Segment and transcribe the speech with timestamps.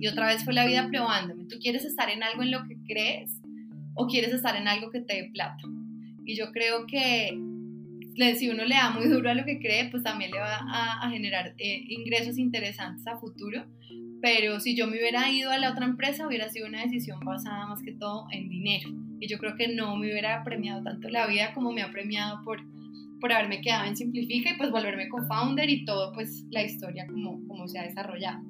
[0.00, 1.44] Y otra vez fue la vida probándome.
[1.44, 3.38] ¿Tú quieres estar en algo en lo que crees
[3.94, 5.62] o quieres estar en algo que te dé plata?
[6.24, 7.38] Y yo creo que
[8.36, 10.58] si uno le da muy duro a lo que cree, pues también le va
[11.02, 13.66] a, generar eh, ingresos interesantes a futuro.
[14.22, 17.66] Pero si yo me hubiera ido a la otra empresa, hubiera sido una decisión basada
[17.66, 18.90] más que todo en dinero.
[19.18, 22.42] Y yo creo que no me hubiera premiado tanto la vida como me ha premiado
[22.44, 22.62] por,
[23.20, 27.46] por haberme quedado en Simplifica y pues volverme co-founder y todo pues la historia como,
[27.46, 28.40] como se ha desarrollado.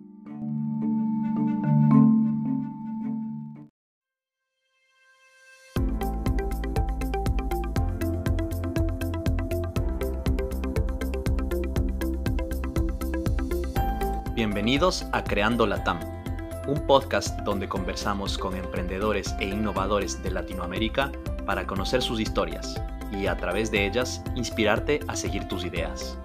[14.35, 16.01] Bienvenidos a Creando Latam,
[16.67, 21.13] un podcast donde conversamos con emprendedores e innovadores de Latinoamérica
[21.45, 22.81] para conocer sus historias
[23.13, 26.19] y a través de ellas inspirarte a seguir tus ideas.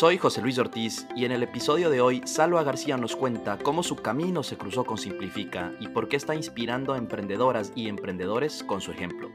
[0.00, 3.82] Soy José Luis Ortiz y en el episodio de hoy Salva García nos cuenta cómo
[3.82, 8.64] su camino se cruzó con Simplifica y por qué está inspirando a emprendedoras y emprendedores
[8.64, 9.30] con su ejemplo.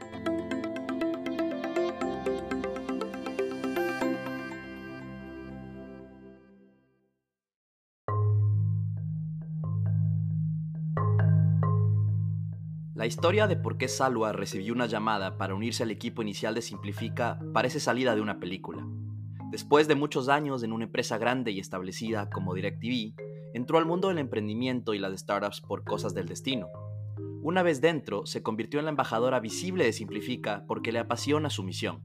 [13.06, 16.60] La historia de por qué Salwa recibió una llamada para unirse al equipo inicial de
[16.60, 18.84] Simplifica parece salida de una película.
[19.52, 23.14] Después de muchos años en una empresa grande y establecida como DirecTV,
[23.54, 26.66] entró al mundo del emprendimiento y las startups por cosas del destino.
[27.42, 31.62] Una vez dentro, se convirtió en la embajadora visible de Simplifica porque le apasiona su
[31.62, 32.02] misión.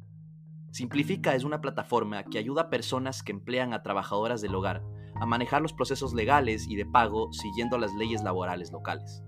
[0.69, 4.83] Simplifica es una plataforma que ayuda a personas que emplean a trabajadoras del hogar
[5.15, 9.23] a manejar los procesos legales y de pago siguiendo las leyes laborales locales.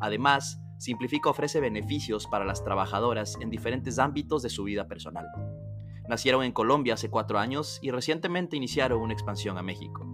[0.00, 5.28] Además, Simplifica ofrece beneficios para las trabajadoras en diferentes ámbitos de su vida personal.
[6.08, 10.04] Nacieron en Colombia hace cuatro años y recientemente iniciaron una expansión a México.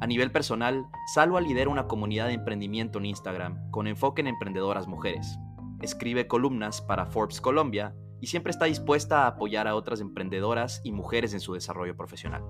[0.00, 4.88] A nivel personal, Salwa lidera una comunidad de emprendimiento en Instagram con enfoque en emprendedoras
[4.88, 5.38] mujeres.
[5.80, 10.90] Escribe columnas para Forbes Colombia y siempre está dispuesta a apoyar a otras emprendedoras y
[10.90, 12.42] mujeres en su desarrollo profesional.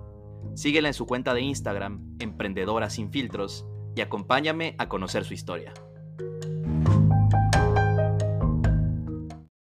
[0.54, 5.74] Síguela en su cuenta de Instagram, Emprendedora sin filtros, y acompáñame a conocer su historia.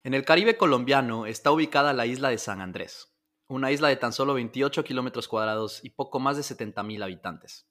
[0.05, 3.17] En el Caribe colombiano está ubicada la isla de San Andrés,
[3.47, 7.67] una isla de tan solo 28 kilómetros cuadrados y poco más de 70.000 habitantes.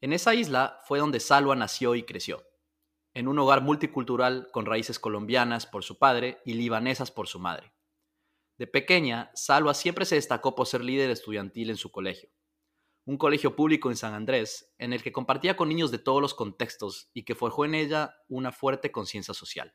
[0.00, 2.46] En esa isla fue donde Salwa nació y creció,
[3.14, 7.74] en un hogar multicultural con raíces colombianas por su padre y libanesas por su madre.
[8.56, 12.30] De pequeña, Salwa siempre se destacó por ser líder estudiantil en su colegio,
[13.06, 16.32] un colegio público en San Andrés, en el que compartía con niños de todos los
[16.32, 19.74] contextos y que forjó en ella una fuerte conciencia social.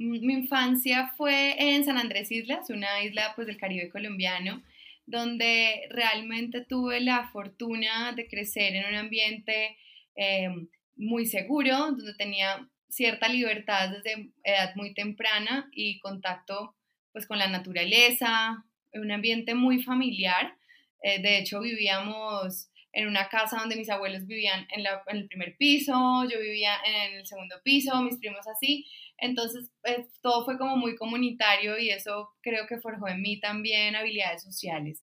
[0.00, 4.62] Mi infancia fue en San Andrés Islas, una isla pues del Caribe colombiano,
[5.04, 9.76] donde realmente tuve la fortuna de crecer en un ambiente
[10.14, 16.74] em, muy seguro, donde tenía cierta libertad desde edad muy temprana y contacto
[17.12, 20.56] pues con la naturaleza, un ambiente muy familiar.
[21.02, 26.24] Eh, de hecho, vivíamos en una casa donde mis abuelos vivían en, el primer piso,
[26.24, 28.86] yo vivía en el segundo piso, mis primos así,
[29.20, 33.96] entonces, pues, todo fue como muy comunitario y eso creo que forjó en mí también
[33.96, 35.04] habilidades sociales.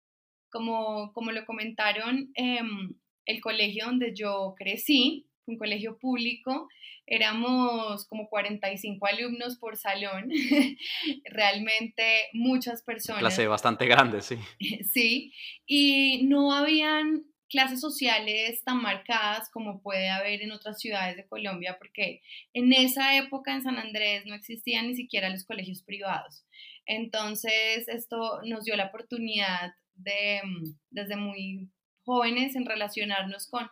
[0.50, 6.68] Como, como lo comentaron, em, el colegio donde yo crecí, un colegio público,
[7.06, 10.28] éramos como 45 alumnos por salón,
[11.24, 13.20] realmente muchas personas.
[13.20, 14.36] Clase bastante grande, sí.
[14.92, 15.32] Sí,
[15.66, 21.76] y no habían clases sociales tan marcadas como puede haber en otras ciudades de Colombia,
[21.78, 22.22] porque
[22.54, 26.44] en esa época en San Andrés no existían ni siquiera los colegios privados.
[26.86, 31.70] Entonces, esto nos dio la oportunidad de, mm, desde muy
[32.04, 33.70] jóvenes, en relacionarnos con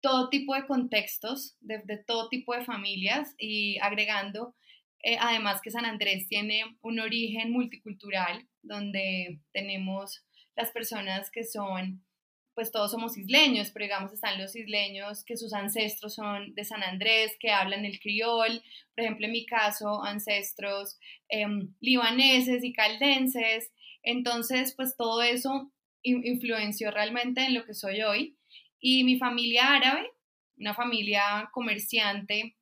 [0.00, 4.56] todo tipo de contextos, de, todo tipo de familias y agregando,
[5.04, 10.24] eh, además que San Andrés tiene un origen multicultural, donde tenemos
[10.56, 12.04] las personas que son
[12.54, 16.82] pues todos somos isleños, pero digamos están los isleños que sus ancestros son de San
[16.82, 18.62] Andrés, que hablan el criol,
[18.94, 23.72] por ejemplo en mi caso ancestros em, libaneses y caldenses,
[24.02, 25.72] entonces pues todo eso
[26.02, 28.36] influenció realmente en lo que soy hoy.
[28.80, 30.08] Y mi familia árabe,
[30.56, 32.56] una familia comerciante,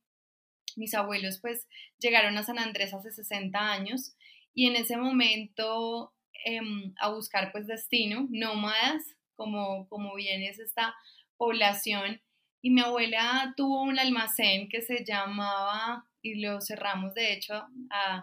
[0.77, 1.67] mis abuelos pues
[1.99, 4.15] llegaron a San Andrés hace 60 años
[4.55, 6.13] y en ese momento
[6.45, 9.03] em, a buscar pues destino, nómadas,
[9.41, 10.95] como, como bien es esta
[11.39, 12.21] población,
[12.61, 17.67] y mi abuela tuvo un almacén que se llamaba, y lo cerramos de hecho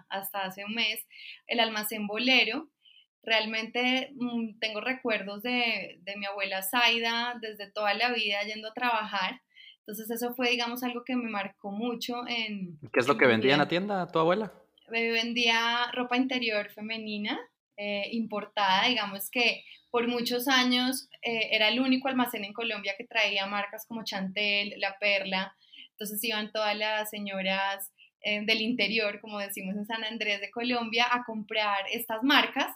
[0.09, 1.03] hasta hace un mes,
[1.47, 2.69] el almacén Bolero.
[3.23, 8.73] Realmente mm, tengo recuerdos de, de mi abuela Zaida desde toda la vida yendo a
[8.75, 9.41] trabajar.
[9.79, 12.77] Entonces eso fue, digamos, algo que me marcó mucho en...
[12.93, 14.53] ¿Qué es lo que vendía en la tienda tu abuela?
[14.89, 17.39] Me vendía ropa interior femenina,
[17.77, 23.06] eh, importada, digamos que por muchos años eh, era el único almacén en Colombia que
[23.06, 25.56] traía marcas como Chantel, La Perla,
[25.91, 27.91] entonces iban todas las señoras
[28.21, 32.75] eh, del interior, como decimos en San Andrés de Colombia, a comprar estas marcas.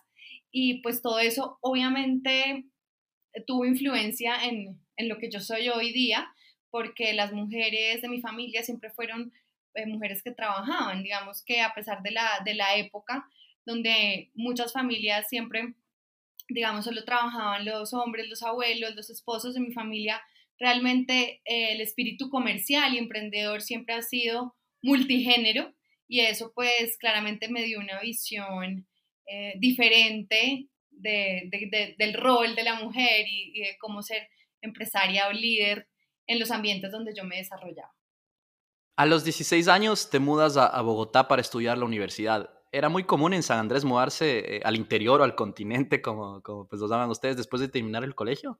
[0.52, 2.66] Y pues todo eso obviamente
[3.48, 6.32] tuvo influencia en, en lo que yo soy hoy día,
[6.70, 9.32] porque las mujeres de mi familia siempre fueron
[9.88, 13.26] mujeres que trabajaban, digamos que a pesar de la, de la época,
[13.66, 15.74] donde muchas familias siempre,
[16.50, 20.22] digamos, solo trabajaban los hombres, los abuelos, los esposos de mi familia.
[20.60, 25.74] Realmente eh, el espíritu comercial y emprendedor siempre ha sido multigénero
[26.08, 28.88] y eso pues claramente me dio una visión
[29.28, 34.28] eh, diferente del rol de la mujer y, de cómo ser
[34.62, 35.88] empresaria o líder
[36.28, 37.96] en los ambientes donde yo me desarrollaba.
[38.98, 43.34] A los 16 años te mudas a Bogotá para estudiar la universidad era muy común
[43.34, 47.10] en San Andrés mudarse eh, al interior o al continente, como, como pues lo llaman
[47.10, 48.60] ustedes, después de terminar el colegio?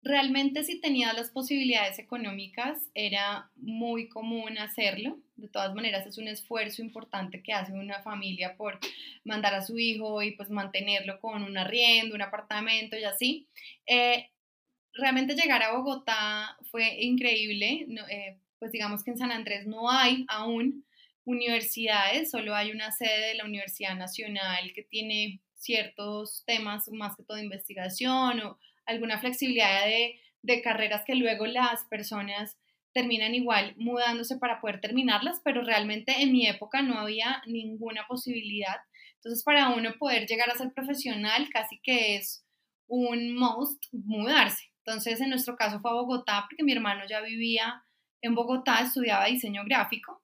[0.00, 5.18] Realmente si tenía las posibilidades económicas era muy común hacerlo.
[5.34, 8.78] De todas maneras es un esfuerzo importante que hace una familia por
[9.24, 13.48] mandar a su hijo y pues mantenerlo con un arriendo, un apartamento y así.
[13.86, 14.30] Eh,
[14.94, 17.86] realmente llegar a Bogotá fue increíble.
[18.08, 20.84] Eh, pues digamos que en San Andrés no hay aún
[21.28, 27.22] universidades, solo hay una sede de la Universidad Nacional que tiene ciertos temas, más que
[27.22, 32.56] todo investigación o alguna flexibilidad de, de carreras que luego las personas
[32.94, 38.76] terminan igual mudándose para poder terminarlas, pero realmente en mi época no había ninguna posibilidad.
[39.16, 42.46] Entonces, para uno poder llegar a ser profesional, casi que es
[42.86, 44.64] un must mudarse.
[44.78, 47.84] Entonces, en nuestro caso fue a Bogotá, porque mi hermano ya vivía
[48.22, 50.22] en Bogotá, estudiaba diseño gráfico.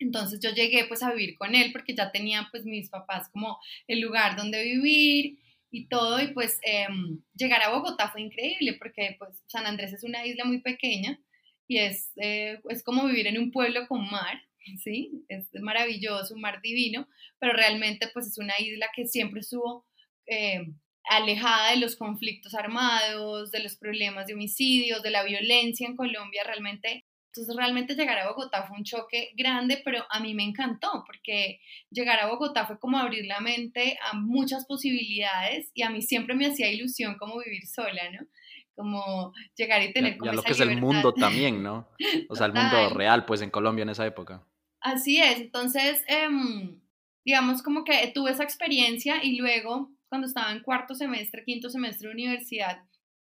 [0.00, 3.58] Entonces yo llegué pues a vivir con él porque ya tenía pues mis papás como
[3.86, 5.38] el lugar donde vivir
[5.70, 10.02] y todo y pues em, llegar a Bogotá fue increíble porque pues San Andrés es
[10.02, 11.20] una isla muy pequeña
[11.68, 14.42] y es, eh, es como vivir en un pueblo con mar,
[14.82, 15.24] ¿sí?
[15.28, 17.06] Es maravilloso, un mar divino,
[17.38, 19.86] pero realmente pues es una isla que siempre estuvo
[20.26, 25.96] em, alejada de los conflictos armados, de los problemas de homicidios, de la violencia en
[25.96, 30.42] Colombia, realmente entonces realmente llegar a Bogotá fue un choque grande, pero a mí me
[30.42, 35.90] encantó porque llegar a Bogotá fue como abrir la mente a muchas posibilidades y a
[35.90, 38.26] mí siempre me hacía ilusión como vivir sola, ¿no?
[38.74, 41.88] Como llegar y tener como ya lo que es el mundo también, ¿no?
[42.28, 44.44] O sea, el mundo real, pues en Colombia en esa época.
[44.80, 46.80] Así es, entonces, em,
[47.24, 52.08] digamos como que tuve esa experiencia y luego cuando estaba en cuarto semestre, quinto semestre
[52.08, 52.82] de universidad,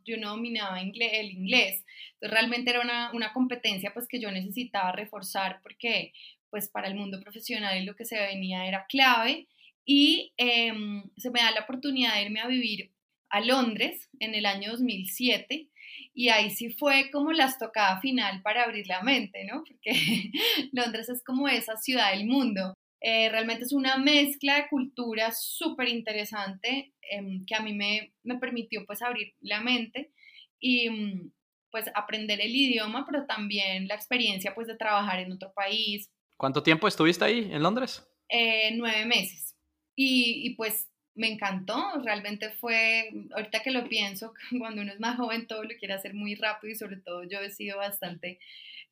[0.06, 1.84] yo no dominaba el inglés.
[2.14, 6.14] Entonces realmente era una, una, competencia pues que yo necesitaba reforzar porque
[6.50, 9.48] pues para el mundo profesional lo que se venía era clave
[9.86, 12.92] y em, se me da la oportunidad de irme a vivir
[13.30, 15.68] a Londres en el año 2007
[16.14, 19.64] y ahí sí fue como la estocada final para abrir la mente, ¿no?
[19.68, 20.32] Porque
[20.72, 25.90] Londres es como esa ciudad del mundo eh, realmente es una mezcla de culturas súper
[25.90, 30.14] interesante em, que a mí me, me, permitió pues abrir la mente
[30.58, 31.32] y mm,
[31.70, 36.10] pues aprender el idioma, pero también la experiencia pues de trabajar en otro país.
[36.38, 38.08] ¿Cuánto tiempo estuviste ahí en Londres?
[38.30, 39.54] Eh, nueve meses.
[39.96, 45.18] Y, y pues me encantó, realmente fue, ahorita que lo pienso, cuando uno es más
[45.18, 48.40] joven todo lo quiere hacer muy rápido y sobre todo yo he sido bastante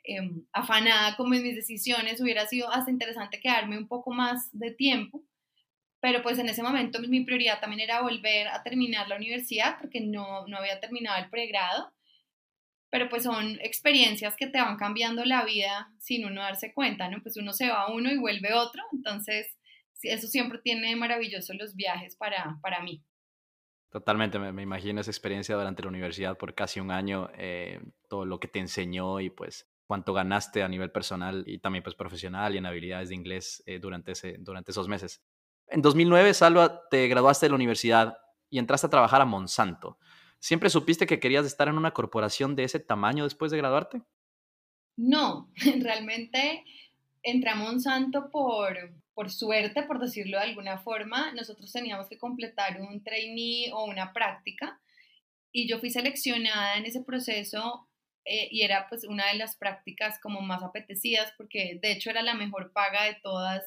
[0.04, 4.72] Em, afanada como en mis decisiones, hubiera sido hasta interesante quedarme un poco más de
[4.72, 5.24] tiempo,
[6.00, 10.02] pero pues en ese momento mi prioridad también era volver a terminar la universidad porque
[10.02, 11.94] no, no había terminado el pregrado,
[12.90, 17.22] pero pues son experiencias que te van cambiando la vida sin uno darse cuenta, ¿no?
[17.22, 19.56] Pues uno se va uno y vuelve otro, entonces
[20.04, 23.04] eso siempre tiene maravilloso los viajes para, para mí.
[23.90, 28.40] Totalmente, me, imagino esa experiencia durante la universidad por casi un año, eh, todo lo
[28.40, 32.60] que te enseñó y pues cuánto ganaste a nivel personal y también pues profesional y
[32.60, 35.22] en habilidades de inglés eh, durante, ese, durante esos meses.
[35.68, 38.18] En 2009, Salva, te graduaste de la universidad
[38.50, 39.98] y entraste a trabajar a Monsanto.
[40.40, 44.02] ¿Siempre supiste que querías estar en una corporación de ese tamaño después de graduarte?
[44.96, 46.64] No, realmente
[47.24, 48.78] entré a Monsanto por,
[49.14, 51.32] por suerte, por decirlo de alguna forma.
[51.34, 54.80] Nosotros teníamos que completar un trainee o una práctica
[55.52, 57.88] y yo fui seleccionada en ese proceso
[58.26, 62.22] eh, y era pues una de las prácticas como más apetecidas porque de hecho era
[62.22, 63.64] la mejor paga de todas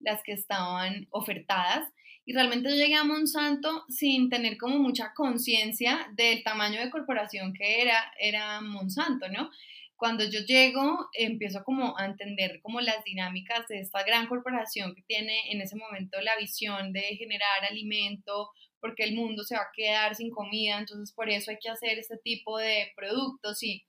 [0.00, 1.90] las que estaban ofertadas.
[2.24, 7.54] Y realmente yo llegué a Monsanto sin tener como mucha conciencia del tamaño de corporación
[7.54, 9.50] que era, era Monsanto, ¿no?
[9.98, 15.02] Cuando yo llego, empiezo como a entender como las dinámicas de esta gran corporación que
[15.02, 18.50] tiene en ese momento la visión de generar alimento,
[18.80, 21.98] porque el mundo se va a quedar sin comida, entonces por eso hay que hacer
[21.98, 23.84] este tipo de productos y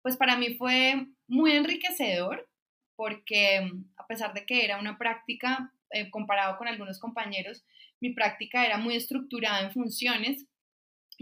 [0.00, 2.48] pues para mí fue muy enriquecedor
[2.94, 7.64] porque a pesar de que era una práctica eh, comparado con algunos compañeros,
[8.00, 10.46] mi práctica era muy estructurada en funciones.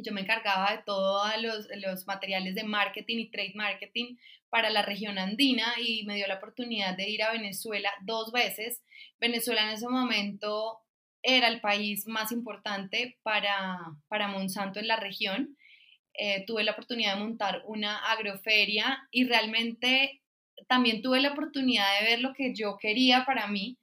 [0.02, 4.16] Yo me encargaba de todos los, los materiales de marketing y trade marketing
[4.50, 8.82] para la región andina y me dio la oportunidad de ir a Venezuela dos veces.
[9.18, 10.80] Venezuela en ese momento
[11.22, 15.56] era el país más importante para, para Monsanto en la región.
[16.14, 20.22] Eh, tuve la oportunidad de montar una agroferia y realmente
[20.68, 23.76] también tuve la oportunidad de ver lo que yo quería para mí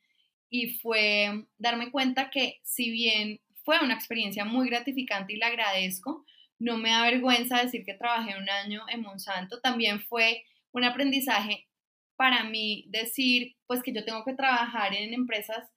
[0.50, 6.26] y fue darme cuenta que si bien fue una experiencia muy gratificante y la agradezco,
[6.60, 11.68] no me da vergüenza decir que trabajé un año en Monsanto, también fue un aprendizaje
[12.16, 15.70] para mí decir pues que yo tengo que trabajar en empresas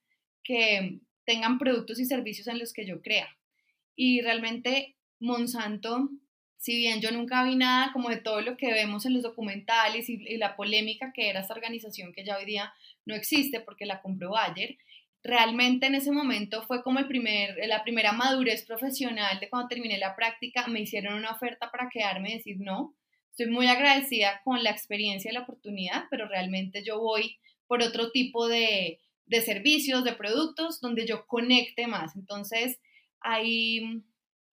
[0.43, 3.29] que tengan productos y servicios en los que yo crea.
[3.97, 6.11] Y realmente Monsanto,
[6.59, 10.09] si bien yo nunca vi nada como de todo lo que vemos en los documentales
[10.09, 12.73] y, la polémica que era esta organización que ya hoy día
[13.05, 14.77] no existe porque la compró Bayer,
[15.27, 19.99] realmente en ese momento fue como el primer, la primera madurez profesional de cuando terminé
[19.99, 22.95] la práctica, me hicieron una oferta para quedarme y decir no.
[23.31, 28.11] Estoy muy agradecida con la experiencia y la oportunidad, pero realmente yo voy por otro
[28.11, 32.17] tipo de, de servicios, de productos, donde yo conecte más.
[32.17, 32.79] Entonces,
[33.21, 34.03] ahí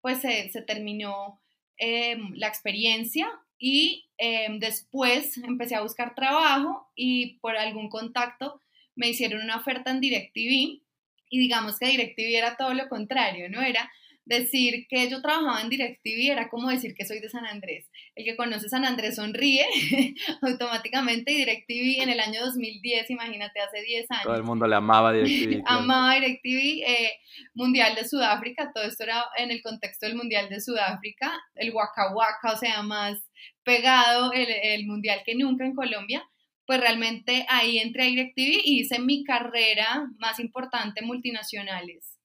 [0.00, 1.40] pues se, terminó
[1.76, 8.60] em, la experiencia y em, después empecé a buscar trabajo y por algún contacto
[8.98, 10.82] me hicieron una oferta en DirecTV
[11.30, 13.62] y digamos que DirecTV era todo lo contrario, ¿no?
[13.62, 13.90] Era
[14.24, 17.86] decir que yo trabajaba en DirecTV era como decir que soy de San Andrés.
[18.14, 19.64] El que conoce San Andrés sonríe
[20.42, 24.24] automáticamente y DirecTV en el año 2010, imagínate, hace 10 años.
[24.24, 25.62] Todo el mundo le amaba DirecTV.
[25.66, 27.12] amaba DirecTV, eh,
[27.54, 32.12] Mundial de Sudáfrica, todo esto era en el contexto del Mundial de Sudáfrica, el Waka
[32.12, 33.22] Waka, o sea, más
[33.62, 36.28] pegado el, el Mundial que nunca en Colombia
[36.68, 42.20] pues realmente ahí entré a DirecTV y hice mi carrera más importante multinacionales.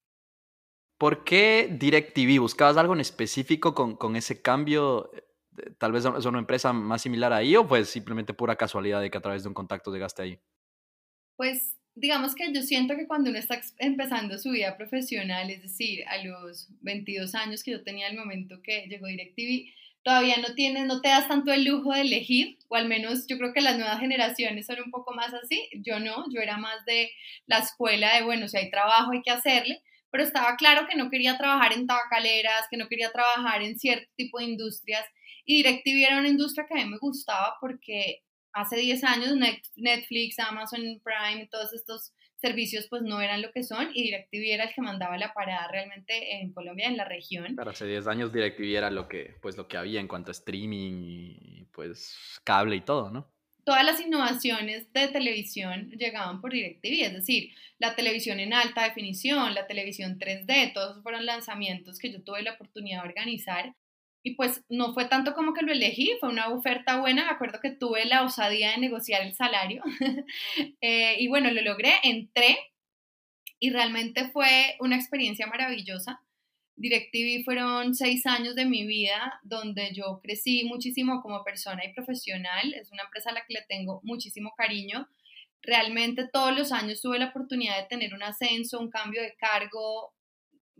[0.98, 2.40] ¿Por qué DirecTV?
[2.40, 5.10] ¿Buscabas algo en específico con, ese cambio?
[5.14, 9.10] Eh, Tal vez es una empresa más similar ahí o pues simplemente pura casualidad de
[9.10, 10.38] que a través de un contacto llegaste ahí.
[11.36, 16.04] Pues digamos que yo siento que cuando uno está empezando su vida profesional, es decir,
[16.06, 19.72] a los 22 años que yo tenía el momento que llegó DirecTV,
[20.04, 23.38] todavía no tienes, no te das tanto el lujo de elegir, o al menos yo
[23.38, 26.84] creo que las nuevas generaciones son un poco más así, yo no, yo era más
[26.84, 27.10] de
[27.46, 31.10] la escuela de, bueno, si hay trabajo hay que hacerle, pero estaba claro que no
[31.10, 35.04] quería trabajar en tabacaleras, que no quería trabajar en cierto tipo de industrias.
[35.44, 39.34] Y DirecTV era una industria que a mí me gustaba porque hace 10 años
[39.74, 42.12] Netflix, Amazon Prime, todos estos
[42.44, 45.68] servicios pues no eran lo que son y DirecTV era el que mandaba la parada
[45.68, 47.54] realmente en Colombia, en la región.
[47.56, 50.32] Pero hace 10 años DirecTV era lo que, pues, lo que había en cuanto a
[50.32, 50.92] streaming
[51.40, 53.34] y pues cable y todo, ¿no?
[53.64, 59.54] todas las innovaciones de televisión llegaban por DirecTV, es decir, la televisión en alta definición,
[59.54, 63.74] la televisión 3D, todos fueron lanzamientos que yo tuve la oportunidad de organizar.
[64.26, 67.60] Y pues no fue tanto como que lo elegí, fue una oferta buena, me acuerdo
[67.60, 69.82] que tuve la osadía de negociar el salario.
[70.80, 72.58] Eh, y bueno, lo logré, entré
[73.58, 76.20] y realmente fue una experiencia maravillosa.
[76.76, 82.74] DirecTV fueron seis años de mi vida donde yo crecí muchísimo como persona y profesional.
[82.74, 85.08] Es una empresa a la que le tengo muchísimo cariño.
[85.62, 90.12] Realmente todos los años tuve la oportunidad de tener un ascenso, un cambio de cargo.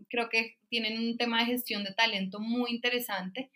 [0.09, 3.49] Creo que tienen un tema de gestión de talento muy interesante.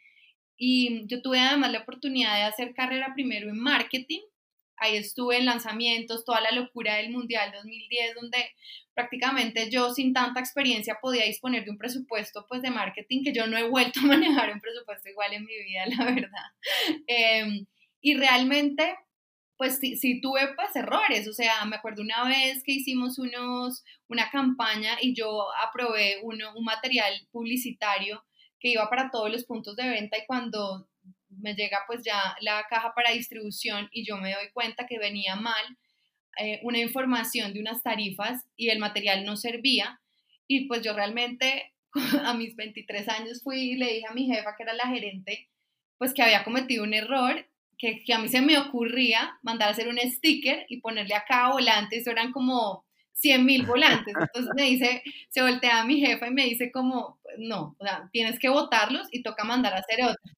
[0.58, 4.22] Y yo tuve además la oportunidad de hacer carrera primero en marketing
[4.80, 8.38] ahí estuve en lanzamientos, toda la locura del Mundial 2010, donde
[8.94, 13.48] prácticamente yo sin tanta experiencia podía disponer de un presupuesto pues de marketing que yo
[13.48, 16.46] no he vuelto a manejar un presupuesto igual en mi vida, la verdad.
[17.08, 17.66] Em,
[18.02, 18.96] y realmente
[19.60, 24.30] pues sí, tuve pues errores, o sea, me acuerdo una vez que hicimos unos, una
[24.30, 28.24] campaña y yo aprobé uno, un material publicitario
[28.58, 30.88] que iba para todos los puntos de venta y cuando
[31.28, 35.36] me llega pues ya la caja para distribución y yo me doy cuenta que venía
[35.36, 35.78] mal
[36.38, 40.00] eh, una información de unas tarifas y el material no servía
[40.48, 41.74] y pues yo realmente
[42.24, 45.50] a mis 23 años fui y le dije a mi jefa que era la gerente
[45.98, 47.46] pues que había cometido un error,
[47.79, 51.50] que, que a mí se me ocurría mandar a hacer un sticker y ponerle acá
[51.51, 54.13] volantes, eran como 100 mil volantes.
[54.19, 58.09] Entonces me dice, se voltea a mi jefa y me dice como, no, o sea,
[58.12, 60.36] tienes que votarlos y toca mandar a hacer otros.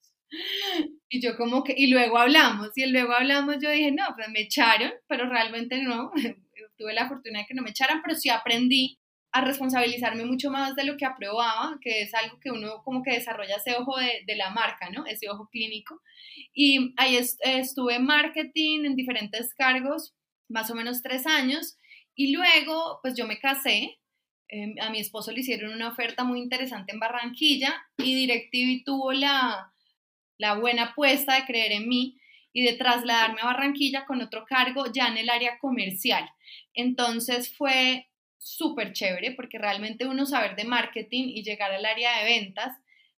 [1.08, 4.40] Y yo como que, y luego hablamos, y luego hablamos, yo dije, no, pues me
[4.40, 6.10] echaron, pero realmente no,
[6.78, 8.98] tuve la fortuna de que no me echaran, pero sí aprendí
[9.32, 13.12] a responsabilizarme mucho más de lo que aprobaba, que es algo que uno como que
[13.12, 15.06] desarrolla ese ojo de, la marca, ¿no?
[15.06, 16.02] Ese ojo clínico.
[16.52, 20.14] Y ahí estuve en marketing en diferentes cargos,
[20.48, 21.78] más o menos tres años,
[22.14, 23.98] y luego, pues yo me casé,
[24.48, 29.12] em, a mi esposo le hicieron una oferta muy interesante en Barranquilla y DirecTV tuvo
[29.12, 29.72] la,
[30.36, 32.18] la buena apuesta de creer en mí
[32.52, 36.28] y de trasladarme a Barranquilla con otro cargo ya en el área comercial.
[36.74, 38.10] Entonces fue
[38.42, 42.76] súper chévere porque realmente uno saber de marketing y llegar al área de ventas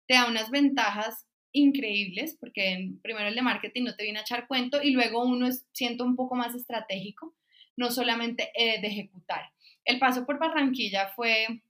[0.06, 4.46] te da unas ventajas increíbles porque primero el de marketing no te viene a echar
[4.46, 7.34] cuento y luego uno es, siento un poco más estratégico
[7.76, 9.50] no solamente eh, de ejecutar.
[9.84, 11.62] El paso por Barranquilla fue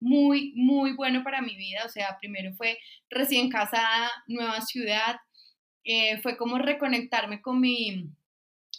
[0.00, 1.82] muy, muy bueno para mi vida.
[1.84, 2.78] O sea, primero fue
[3.10, 5.16] recién casada, nueva ciudad.
[5.84, 8.06] Eh, fue como reconectarme con mi,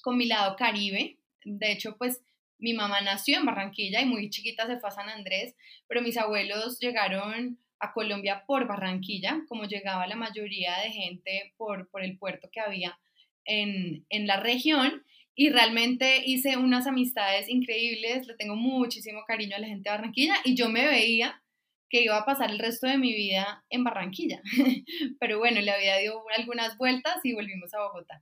[0.01, 1.17] con mi lado caribe.
[1.43, 2.21] De hecho, pues
[2.59, 5.55] mi mamá nació en Barranquilla y muy chiquita se fue a San Andrés,
[5.87, 11.89] pero mis abuelos llegaron a Colombia por Barranquilla, como llegaba la mayoría de gente por,
[11.89, 12.99] por el puerto que había
[13.45, 19.59] en, en la región y realmente hice unas amistades increíbles, le tengo muchísimo cariño a
[19.59, 21.41] la gente de Barranquilla y yo me veía
[21.89, 24.41] que iba a pasar el resto de mi vida en Barranquilla.
[25.19, 28.21] Pero bueno, la vida dio algunas vueltas y volvimos a Bogotá.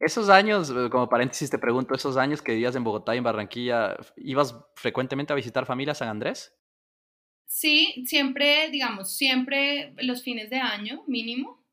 [0.00, 3.24] Esos años, eh, como paréntesis te pregunto, esos años que vivías en Bogotá y en
[3.24, 6.54] Barranquilla, ¿ibas frecuentemente a visitar familia a San Andrés?
[7.46, 11.64] Sí, siempre, digamos, siempre los fines de año mínimo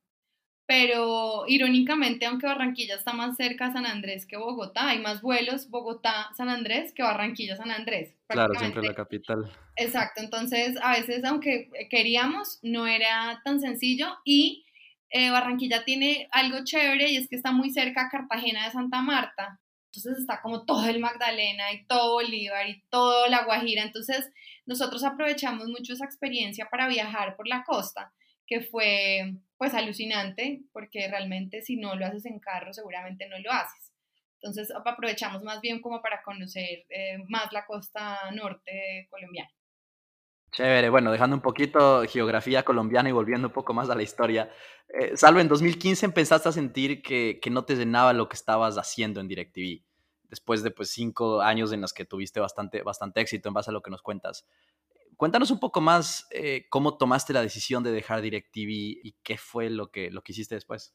[0.71, 5.69] pero irónicamente, aunque Barranquilla está más cerca a San Andrés que Bogotá, hay más vuelos
[5.69, 8.15] Bogotá-San Andrés que Barranquilla-San Andrés.
[8.27, 9.51] Claro, siempre la capital.
[9.75, 14.63] Exacto, entonces a veces aunque queríamos, no era tan sencillo y
[15.11, 19.01] eh, Barranquilla tiene algo chévere y es que está muy cerca a Cartagena de Santa
[19.01, 19.59] Marta.
[19.93, 23.83] Entonces está como todo el Magdalena y todo Bolívar y todo La Guajira.
[23.83, 24.31] Entonces
[24.65, 28.13] nosotros aprovechamos mucho esa experiencia para viajar por la costa,
[28.47, 33.51] que fue pues alucinante, porque realmente si no lo haces en carro, seguramente no lo
[33.51, 33.91] haces.
[34.41, 39.51] Entonces aprovechamos más bien como para conocer eh, más la costa norte colombiana.
[40.51, 44.51] Chévere, bueno, dejando un poquito geografía colombiana y volviendo un poco más a la historia.
[44.89, 48.77] Eh, Salvo, en 2015 empezaste a sentir que, que, no te llenaba lo que estabas
[48.77, 49.85] haciendo en DirecTV,
[50.23, 53.73] después de pues cinco años en los que tuviste bastante, bastante éxito en base a
[53.73, 54.45] lo que nos cuentas.
[55.15, 59.69] Cuéntanos un poco más eh, cómo tomaste la decisión de dejar DirecTV y qué fue
[59.69, 60.93] lo que, lo que hiciste después.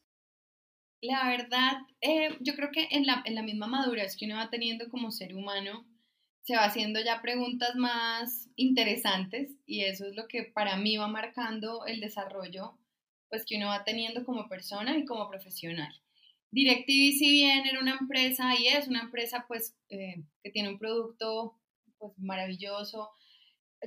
[1.01, 4.49] La verdad, eh, yo creo que en la, en la misma madurez que uno va
[4.49, 5.85] teniendo como ser humano,
[6.47, 11.09] se va haciendo ya preguntas más interesantes y eso es lo que para mí va
[11.09, 12.77] marcando el desarrollo
[13.27, 15.93] pues que uno va teniendo como persona y como profesional.
[16.51, 20.79] DirecTV si bien era una empresa y es una empresa pues eh, que tiene un
[20.79, 21.59] producto
[21.97, 23.09] pues maravilloso,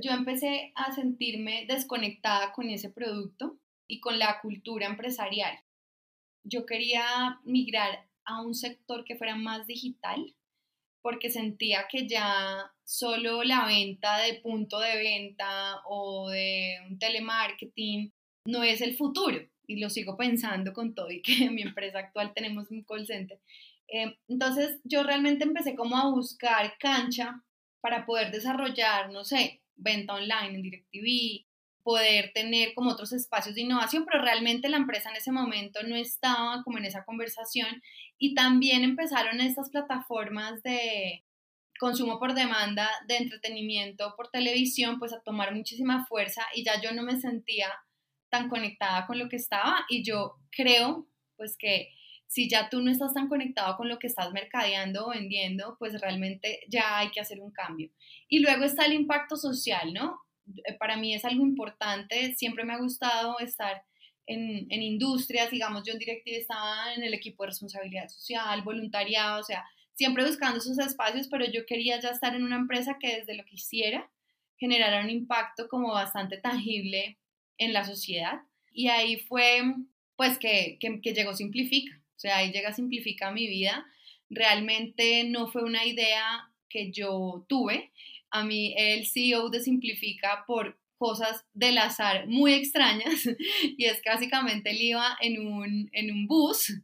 [0.03, 5.59] yo empecé a sentirme desconectada con ese producto y con la cultura empresarial.
[6.44, 10.35] Yo quería migrar a un sector que fuera más digital
[11.03, 18.13] porque sentía que ya solo la venta de punto de venta o de un telemarketing
[18.47, 22.01] no es el futuro y lo sigo pensando con todo y que en mi empresa
[22.01, 23.41] actual tenemos un call center.
[23.89, 27.43] Eh, entonces yo realmente empecé como a buscar cancha
[27.81, 31.47] para poder desarrollar, no sé, venta online en DirecTV,
[31.83, 35.97] poder tener como otros espacios de innovación, pero realmente la empresa en ese momento no
[35.97, 37.83] estaba como en esa conversación
[38.19, 41.25] y también empezaron estas plataformas de
[41.79, 46.93] consumo por demanda de entretenimiento por televisión pues a tomar muchísima fuerza y ya yo
[46.93, 47.73] no me sentía
[48.29, 51.88] tan conectada con lo que estaba y yo creo pues que
[52.31, 56.01] si ya tú no estás tan conectado con lo que estás mercadeando o vendiendo, pues
[56.01, 57.90] realmente ya hay que hacer un cambio.
[58.29, 60.21] Y luego está el impacto social, ¿no?
[60.65, 63.83] Eh, para mí es algo importante, siempre me ha gustado estar
[64.27, 69.41] en, en industrias, digamos, yo en Directive estaba en el equipo de responsabilidad social, voluntariado,
[69.41, 73.17] o sea, siempre buscando esos espacios, pero yo quería ya estar en una empresa que
[73.17, 74.11] desde lo que hiciera
[74.61, 77.19] generara un impacto como bastante tangible
[77.59, 78.41] en la sociedad.
[78.73, 79.63] Y ahí fue,
[80.17, 81.97] pues, que, que, que llegó Simplifica.
[82.17, 83.87] O sea, ahí llega Simplifica mi vida.
[84.29, 87.91] Realmente no fue una idea que yo tuve.
[88.31, 93.27] A mí el CEO de Simplifica por cosas del azar muy extrañas
[93.79, 96.75] y es que básicamente él iba en un, en un bus,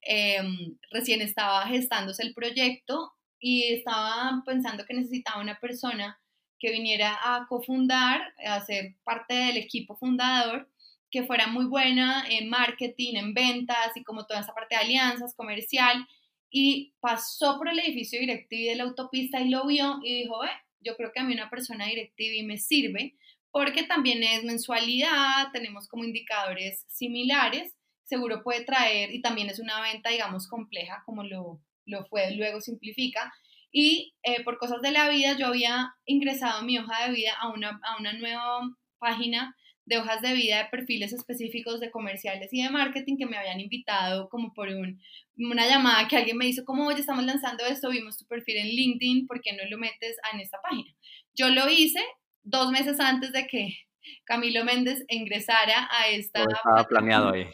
[0.00, 6.18] em, recién estaba gestándose el proyecto y estaba pensando que necesitaba una persona
[6.58, 10.68] que viniera a cofundar, a ser parte del equipo fundador,
[11.10, 15.34] que fuera muy buena en marketing, en ventas y como toda esa parte de alianzas,
[15.34, 16.06] comercial.
[16.50, 20.50] Y pasó por el edificio directivo de la autopista y lo vio y dijo, eh,
[20.80, 23.14] yo creo que a mí una persona directiva me sirve
[23.50, 29.80] porque también es mensualidad, tenemos como indicadores similares, seguro puede traer y también es una
[29.80, 33.32] venta, digamos, compleja como lo, lo fue, luego simplifica.
[33.70, 37.48] Y eh, por cosas de la vida, yo había ingresado mi hoja de vida a
[37.48, 38.60] una, a una nueva
[38.98, 39.54] página
[39.88, 43.60] de hojas de vida de perfiles específicos de comerciales y de marketing que me habían
[43.60, 45.00] invitado como por un,
[45.36, 48.68] una llamada que alguien me hizo como, oye, estamos lanzando esto, vimos tu perfil en
[48.68, 50.92] LinkedIn, ¿por qué no lo metes en esta página?
[51.34, 52.00] Yo lo hice
[52.42, 53.78] dos meses antes de que
[54.24, 56.42] Camilo Méndez ingresara a esta...
[56.42, 57.46] estaba planeado ahí.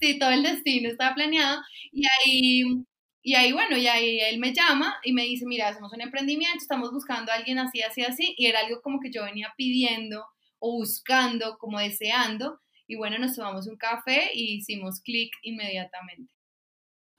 [0.00, 1.60] Sí, todo el destino estaba planeado
[1.92, 2.62] y ahí
[3.20, 6.58] y ahí, bueno, y ahí él me llama y me dice, mira, hacemos un emprendimiento,
[6.62, 8.34] estamos buscando a alguien así, así, así.
[8.38, 10.24] Y era algo como que yo venía pidiendo
[10.58, 12.60] o buscando, como deseando.
[12.86, 16.32] Y bueno, nos tomamos un café y hicimos clic inmediatamente.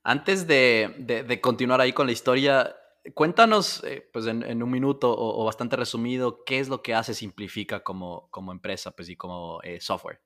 [0.04, 0.96] Antes de,
[1.28, 2.76] de, continuar ahí con la historia,
[3.14, 7.84] cuéntanos, eh, pues en, un minuto o, bastante resumido, qué es lo que hace Simplifica
[7.84, 10.22] como, como empresa pues, y como eh, software.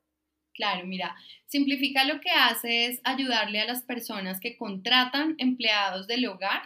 [0.53, 1.15] Claro, mira,
[1.47, 6.61] Simplifica lo que hace es ayudarle a las personas que contratan empleados del hogar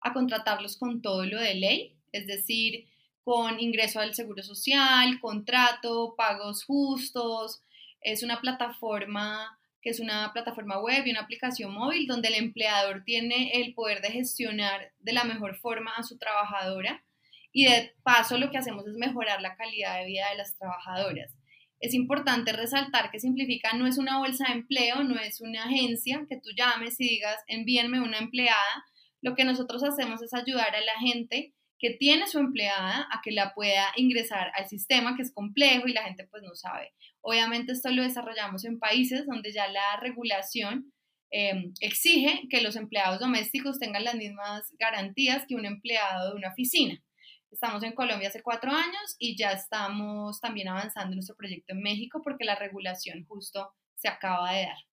[0.00, 2.88] a contratarlos con todo lo de ley, es decir,
[3.24, 7.62] con ingreso al seguro social, contrato, pagos justos.
[8.00, 13.02] Es una plataforma que es una plataforma web y una aplicación móvil donde el empleador
[13.04, 17.04] tiene el poder de gestionar de la mejor forma a su trabajadora
[17.52, 21.36] y de paso lo que hacemos es mejorar la calidad de vida de las trabajadoras.
[21.80, 26.24] Es importante resaltar que Simplifica no es una bolsa de empleo, no es una agencia
[26.28, 28.84] que tú llames y digas envíenme una empleada.
[29.20, 33.32] Lo que nosotros hacemos es ayudar a la gente que tiene su empleada a que
[33.32, 36.92] la pueda ingresar al sistema que es complejo y la gente pues no sabe.
[37.20, 40.92] Obviamente esto lo desarrollamos en países donde ya la regulación
[41.32, 46.52] em, exige que los empleados domésticos tengan las mismas garantías que un empleado de una
[46.52, 47.02] oficina.
[47.50, 51.82] Estamos en Colombia hace cuatro años y ya estamos también avanzando en nuestro proyecto en
[51.82, 54.91] México porque la regulación justo se acaba de dar.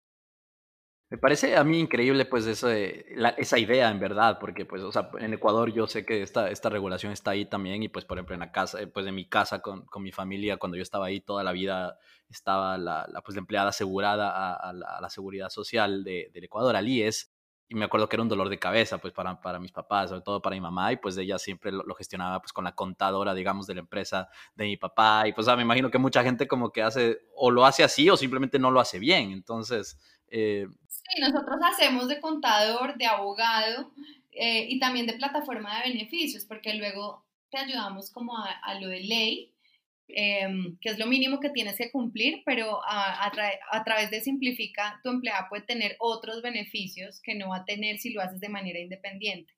[1.11, 5.09] Me parece a mí increíble pues eso esa idea en verdad, porque pues o sea,
[5.19, 8.35] en Ecuador yo sé que esta, esta regulación está ahí también y pues por ejemplo
[8.35, 11.19] en la casa, pues en mi casa con, con mi familia, cuando yo estaba ahí
[11.19, 11.97] toda la vida
[12.29, 17.31] estaba la, la pues, empleada asegurada a, la, seguridad social de, del Ecuador, al IES,
[17.67, 20.21] y me acuerdo que era un dolor de cabeza, pues, para, para mis papás, sobre
[20.21, 23.67] todo para mi mamá, y pues ella siempre lo, gestionaba, pues, con la contadora, digamos,
[23.67, 26.81] de la empresa de mi papá, y pues, me imagino que mucha gente como que
[26.81, 29.97] hace, o lo hace así, o simplemente no lo hace bien, entonces...
[30.31, 30.67] Eh...
[30.87, 33.91] Sí, nosotros hacemos de contador, de abogado,
[34.31, 38.87] eh, y también de plataforma de beneficios, porque luego te ayudamos como a, a lo
[38.87, 39.53] de ley,
[40.11, 43.31] Em, que es lo mínimo que tienes que cumplir, pero a,
[43.85, 48.11] través de Simplifica, tu empleada puede tener otros beneficios que no va a tener si
[48.11, 49.53] lo haces de manera independiente.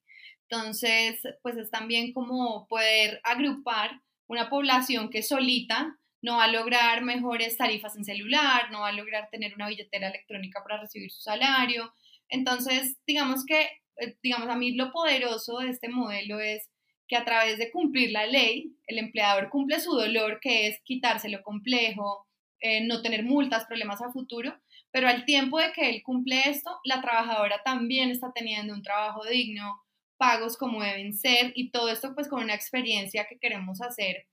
[0.49, 7.03] Entonces, pues es también como poder agrupar una población que solita no va a lograr
[7.03, 11.21] mejores tarifas en celular, no va a lograr tener una billetera electrónica para recibir su
[11.21, 11.93] salario.
[12.29, 16.69] Entonces, digamos que, eh, digamos, a mí lo poderoso de este modelo es
[17.07, 21.27] que a través de cumplir la ley, el empleador cumple su dolor, que es quitarse
[21.29, 22.27] lo complejo,
[22.61, 24.55] eh, no tener multas, problemas a futuro,
[24.91, 29.25] pero al tiempo de que él cumple esto, la trabajadora también está teniendo un trabajo
[29.25, 29.81] digno,
[30.17, 34.27] pagos como deben ser y todo esto pues con una experiencia que queremos hacer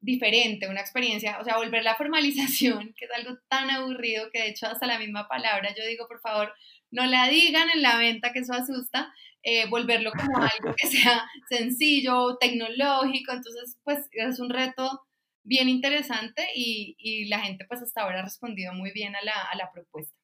[0.00, 4.48] diferente, una experiencia, o sea, volver la formalización, que es algo tan aburrido que de
[4.50, 6.52] hecho hasta la misma palabra yo digo, por favor,
[6.90, 11.28] no la digan en la venta, que eso asusta, eh, volverlo como algo que sea
[11.48, 15.02] sencillo, tecnológico, entonces pues es un reto
[15.44, 19.42] bien interesante y, y la gente pues hasta ahora ha respondido muy bien a la,
[19.42, 20.17] a la propuesta.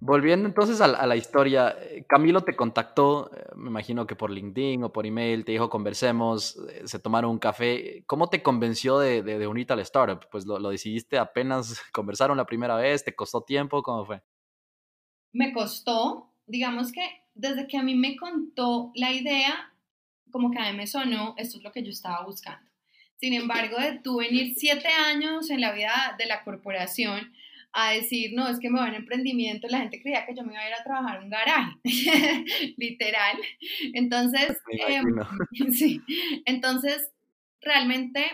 [0.00, 4.84] Volviendo entonces a, la historia, eh, Camilo te contactó, eh, me imagino que por LinkedIn
[4.84, 8.04] o por email, te dijo conversemos, se tomaron un café.
[8.06, 10.28] ¿Cómo te convenció de, de, unirte al startup?
[10.30, 13.82] Pues lo, lo, decidiste apenas conversaron la primera vez, ¿te costó tiempo?
[13.82, 14.22] ¿Cómo fue?
[15.32, 17.02] Me costó, digamos que
[17.34, 19.72] desde que a mí me contó la idea,
[20.30, 22.68] como que a mí me sonó, esto es lo que yo estaba buscando.
[23.16, 27.32] Sin embargo, de tú venir siete años en la vida de la corporación
[27.72, 30.52] a decir, no, es que me voy a emprendimiento, la gente creía que yo me
[30.52, 31.74] iba a ir a trabajar un garaje,
[32.76, 33.36] literal.
[33.94, 35.04] Entonces, em,
[35.72, 36.00] sí,
[36.46, 37.10] entonces,
[37.60, 38.24] realmente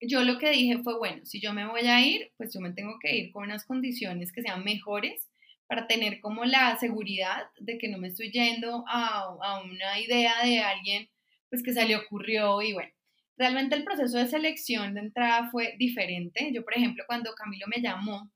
[0.00, 2.72] yo lo que dije fue, bueno, si yo me voy a ir, pues yo me
[2.72, 5.28] tengo que ir con unas condiciones que sean mejores
[5.66, 10.44] para tener como la seguridad de que no me estoy yendo a, a una idea
[10.44, 11.08] de alguien
[11.50, 12.90] pues que se le ocurrió y bueno,
[13.36, 16.50] realmente el proceso de selección de entrada fue diferente.
[16.52, 18.30] Yo, por ejemplo, cuando Camilo me llamó,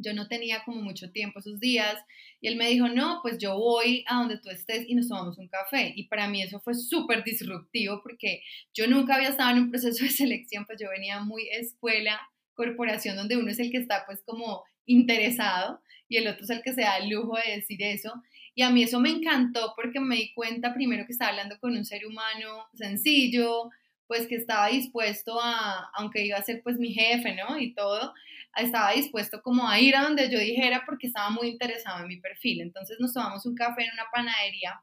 [0.00, 1.96] yo no tenía como mucho tiempo esos días
[2.40, 5.38] y él me dijo, no, pues yo voy a donde tú estés y nos tomamos
[5.38, 5.92] un café.
[5.94, 8.42] Y para mí eso fue súper disruptivo porque
[8.74, 12.20] yo nunca había estado en un proceso de selección, pues yo venía muy escuela,
[12.54, 16.62] corporación, donde uno es el que está pues como interesado y el otro es el
[16.62, 18.12] que se da el lujo de decir eso.
[18.54, 21.76] Y a mí eso me encantó porque me di cuenta primero que estaba hablando con
[21.76, 23.70] un ser humano sencillo,
[24.10, 27.60] pues que estaba dispuesto a, aunque iba a ser pues mi jefe, ¿no?
[27.60, 28.12] Y todo,
[28.56, 32.16] estaba dispuesto como a ir a donde yo dijera porque estaba muy interesado en mi
[32.16, 32.60] perfil.
[32.60, 34.82] Entonces nos tomamos un café en una panadería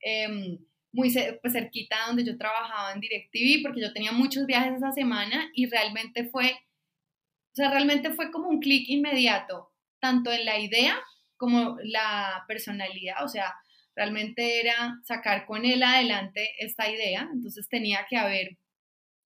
[0.00, 0.58] em,
[0.92, 5.50] muy pues, cerquita donde yo trabajaba en DirecTV porque yo tenía muchos viajes esa semana
[5.52, 10.98] y realmente fue, o sea, realmente fue como un clic inmediato, tanto en la idea
[11.36, 13.54] como la personalidad, o sea,
[13.96, 18.58] realmente era sacar con él adelante esta idea, entonces tenía que haber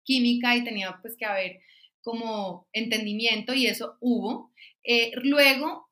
[0.04, 1.60] química y tenía pues que haber
[2.02, 4.52] como entendimiento y eso hubo.
[4.84, 5.88] Eh, luego,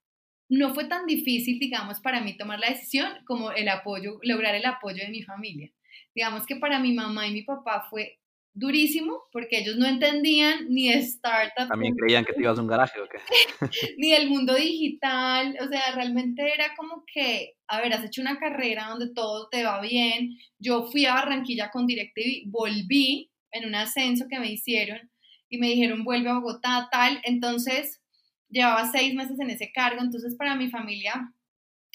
[0.49, 4.65] no fue tan difícil, digamos, para mí tomar la decisión como el apoyo, lograr el
[4.65, 5.71] apoyo de mi familia.
[6.15, 8.18] Digamos que para mi mamá y mi papá fue
[8.59, 11.69] durísimo porque ellos no entendían ni de startup.
[11.69, 13.19] También creían que te ibas a un garaje o qué.
[13.99, 18.39] ni del mundo digital, o sea, realmente era como que, a ver, has hecho una
[18.39, 20.37] carrera donde todo te va bien.
[20.59, 25.11] Yo fui a Barranquilla con DirecTV, volví en un ascenso que me hicieron
[25.49, 27.21] y me dijeron vuelve a Bogotá, tal.
[27.25, 28.03] Entonces,
[28.49, 31.33] llevaba seis meses en ese cargo, entonces para mi familia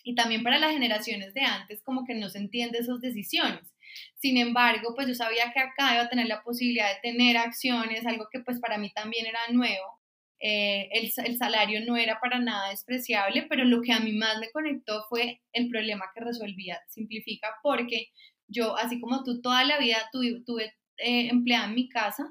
[0.04, 3.72] y también para las generaciones de antes, como que no se entiende esas decisiones.
[4.17, 8.06] Sin embargo, pues yo sabía que acá iba a tener la posibilidad de tener acciones,
[8.06, 9.99] algo que pues para mí también era nuevo.
[10.39, 14.39] Eh, el, el, salario no era para nada despreciable, pero lo que a mí más
[14.39, 16.82] me conectó fue el problema que resolvía.
[16.89, 18.10] Simplifica porque
[18.47, 22.25] yo, así como tú toda la vida tuve, tuve eh, empleada en mi casa,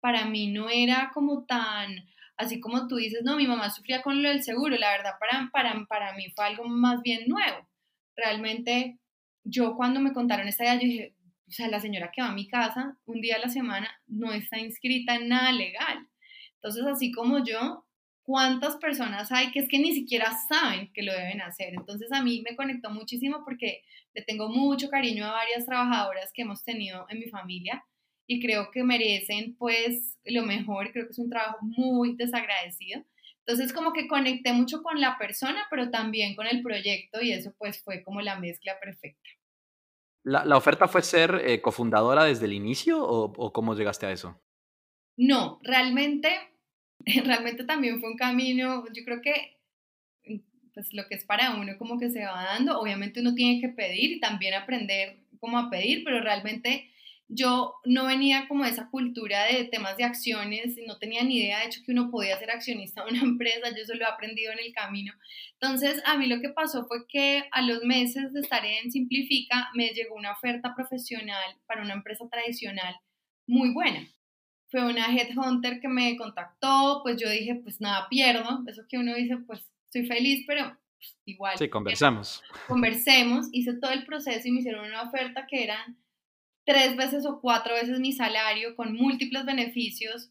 [0.00, 2.04] para mí no era como tan,
[2.36, 5.48] así como tú dices, no, mi mamá sufría con lo del seguro, la verdad para,
[5.52, 7.68] para, para mí fue algo más bien nuevo.
[8.16, 8.98] Realmente
[9.44, 11.14] yo cuando me contaron esta idea, yo dije,
[11.48, 14.32] o sea, la señora que va a mi casa un día a la semana no
[14.32, 16.08] está inscrita en nada legal.
[16.54, 17.84] Entonces, así como yo,
[18.22, 21.74] ¿cuántas personas hay que es que ni siquiera saben que lo deben hacer?
[21.74, 23.82] Entonces, a mí me conectó muchísimo porque
[24.14, 27.84] le tengo mucho cariño a varias trabajadoras que hemos tenido en mi familia
[28.26, 33.02] y creo que merecen pues lo mejor, creo que es un trabajo muy desagradecido.
[33.46, 37.52] Entonces como que conecté mucho con la persona, pero también con el proyecto y eso
[37.58, 39.28] pues fue como la mezcla perfecta.
[40.24, 44.12] ¿La, la oferta fue ser eh, cofundadora desde el inicio o, o cómo llegaste a
[44.12, 44.40] eso?
[45.16, 46.28] No, realmente,
[47.24, 49.58] realmente también fue un camino, yo creo que
[50.74, 53.68] pues lo que es para uno como que se va dando, obviamente uno tiene que
[53.68, 56.90] pedir y también aprender cómo a pedir, pero realmente
[57.34, 61.60] yo no venía como de esa cultura de temas de acciones, no tenía ni idea
[61.60, 64.52] de hecho que uno podía ser accionista de una empresa, yo eso lo he aprendido
[64.52, 65.12] en el camino.
[65.54, 69.70] Entonces, a mí lo que pasó fue que a los meses de estar en Simplifica
[69.74, 72.94] me llegó una oferta profesional para una empresa tradicional
[73.46, 74.06] muy buena.
[74.70, 79.14] Fue una headhunter que me contactó, pues yo dije, pues nada pierdo, eso que uno
[79.14, 81.58] dice, pues estoy feliz, pero pues, igual.
[81.58, 82.42] Sí, conversamos.
[82.68, 86.01] Conversemos, hice todo el proceso y me hicieron una oferta que eran
[86.64, 90.30] tres veces o cuatro veces mi salario con múltiples beneficios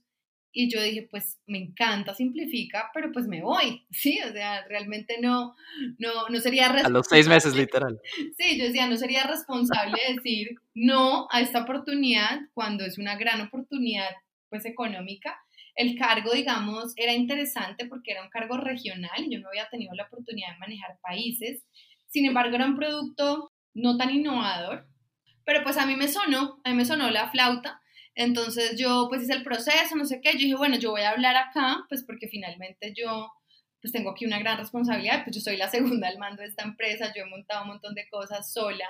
[0.54, 4.20] y yo dije, pues me encanta, simplifica, pero pues me voy, ¿sí?
[4.28, 5.56] O sea, realmente no,
[5.98, 8.00] no, no sería A los seis meses, literal.
[8.38, 13.42] Sí, yo decía, no sería responsable decir no a esta oportunidad cuando es una gran
[13.42, 14.10] oportunidad,
[14.50, 15.38] pues económica.
[15.76, 19.94] El cargo, digamos, era interesante porque era un cargo regional y yo no había tenido
[19.96, 21.64] la oportunidad de manejar países.
[22.08, 24.86] Sin embargo, era un producto no tan innovador,
[25.52, 27.82] pero pues a mí me sonó, a mí me sonó la flauta.
[28.16, 30.32] Entonces yo pues hice el proceso, no sé qué.
[30.32, 33.30] Yo dije, bueno, yo voy a hablar acá, pues porque finalmente yo
[33.82, 36.64] pues tengo aquí una gran responsabilidad, pues yo soy la segunda al mando de esta
[36.64, 38.88] empresa, yo he montado un montón de cosas sola.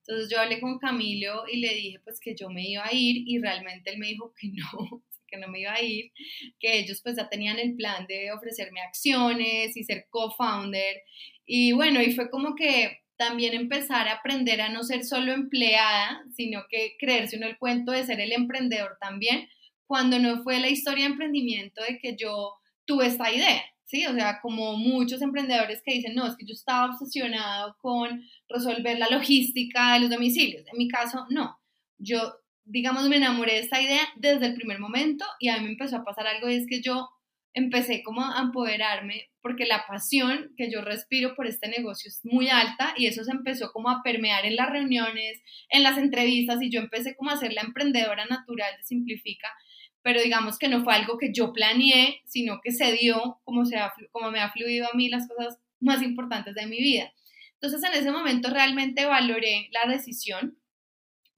[0.00, 3.24] Entonces yo hablé con Camilo y le dije pues que yo me iba a ir
[3.26, 6.12] y realmente él me dijo que no, que no me iba a ir,
[6.60, 11.00] que ellos pues ya tenían el plan de ofrecerme acciones y ser co-founder.
[11.46, 16.22] Y bueno, y fue como que también empezar a aprender a no ser solo empleada,
[16.34, 19.48] sino que creerse uno el cuento de ser el emprendedor también,
[19.86, 24.06] cuando no fue la historia de emprendimiento de que yo tuve esta idea, ¿sí?
[24.06, 28.98] O sea, como muchos emprendedores que dicen, no, es que yo estaba obsesionado con resolver
[28.98, 30.66] la logística de los domicilios.
[30.72, 31.58] En mi caso, no.
[31.98, 35.72] Yo digamos, me enamoré de esta idea desde el primer momento y a mí me
[35.72, 37.10] empezó a pasar algo y es que yo
[37.52, 42.48] empecé como a empoderarme porque la pasión que yo respiro por este negocio es muy
[42.48, 46.70] alta y eso se empezó como a permear en las reuniones, en las entrevistas y
[46.70, 49.52] yo empecé como a ser la emprendedora natural de Simplifica,
[50.00, 53.76] pero digamos que no fue algo que yo planeé, sino que se dio como, se
[54.12, 57.12] como me ha fluido a mí las cosas más importantes de mi vida.
[57.60, 60.56] Entonces en ese momento realmente valoré la decisión,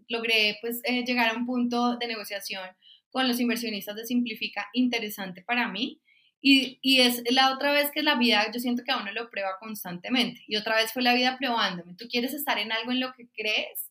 [0.07, 2.69] logré pues eh, llegar a un punto de negociación
[3.11, 6.01] con los inversionistas de Simplifica interesante para mí
[6.49, 9.59] y, es la otra vez que la vida, yo siento que a uno lo prueba
[9.59, 10.45] constantemente.
[10.47, 11.95] Y otra vez fue la vida probándome.
[11.95, 13.91] ¿Tú quieres estar en algo en lo que crees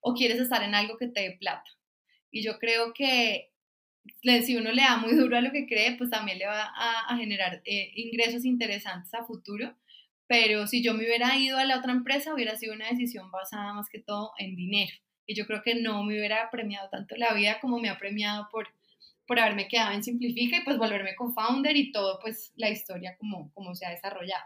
[0.00, 1.64] o quieres estar en algo que te dé plata?
[2.30, 3.52] Y yo creo que
[4.22, 7.16] si uno le da muy duro a lo que cree, pues también le va a,
[7.16, 9.74] generar eh, ingresos interesantes a futuro.
[10.26, 13.72] Pero si yo me hubiera ido a la otra empresa, hubiera sido una decisión basada
[13.72, 14.92] más que todo en dinero.
[15.26, 18.48] Y yo creo que no me hubiera premiado tanto la vida como me ha premiado
[18.52, 18.68] por
[19.26, 23.52] por haberme quedado en Simplifica y pues volverme co-founder y todo pues la historia como,
[23.52, 24.44] como se ha desarrollado.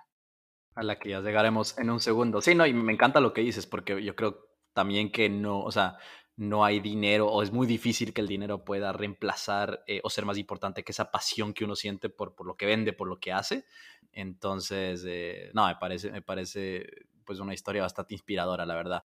[0.75, 2.41] A la que ya llegaremos en un segundo.
[2.41, 5.73] Sí, no, y me encanta lo que dices porque yo creo también que no, o
[5.73, 5.99] sea,
[6.37, 10.25] no hay dinero o es muy difícil que el dinero pueda reemplazar eh, o ser
[10.25, 13.19] más importante que esa pasión que uno siente por, por lo que vende, por lo
[13.19, 13.65] que hace.
[14.13, 16.87] Entonces, eh, no, me parece, me parece
[17.25, 19.05] pues una historia bastante inspiradora, la verdad.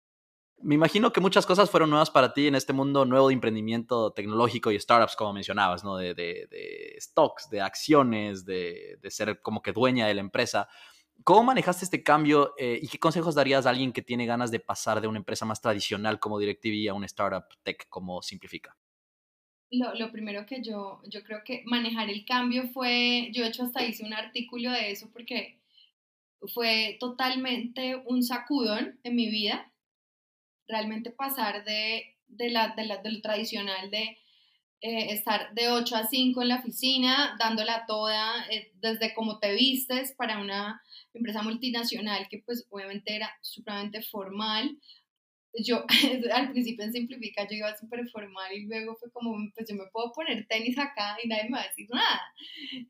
[0.63, 4.13] Me imagino que muchas cosas fueron nuevas para ti en este mundo nuevo de emprendimiento
[4.13, 5.97] tecnológico y startups, como mencionabas, ¿no?
[5.97, 10.69] De, de, stocks, de acciones, de, de, ser como que dueña de la empresa.
[11.25, 14.61] ¿Cómo manejaste este cambio eh, y qué consejos darías a alguien que tiene ganas de
[14.61, 18.77] pasar de una empresa más tradicional como DirecTV a una startup tech como Simplifica?
[19.71, 23.65] Lo, lo, primero que yo, yo creo que manejar el cambio fue, yo de hecho
[23.65, 25.61] hasta hice un artículo de eso porque
[26.55, 29.73] fue totalmente un sacudón en mi vida
[30.69, 34.19] realmente pasar de, de, la, de, la, de lo tradicional de
[34.83, 39.55] eh, estar de 8 a 5 en la oficina, dándola toda, eh, desde cómo te
[39.55, 40.83] vistes para una
[41.15, 44.79] empresa multinacional que pues obviamente era supremamente formal.
[45.65, 45.87] Yo
[46.35, 49.87] al principio en Simplifica yo iba súper formal y luego fue como, pues yo me
[49.91, 52.21] puedo poner tenis acá y nadie me va a decir nada.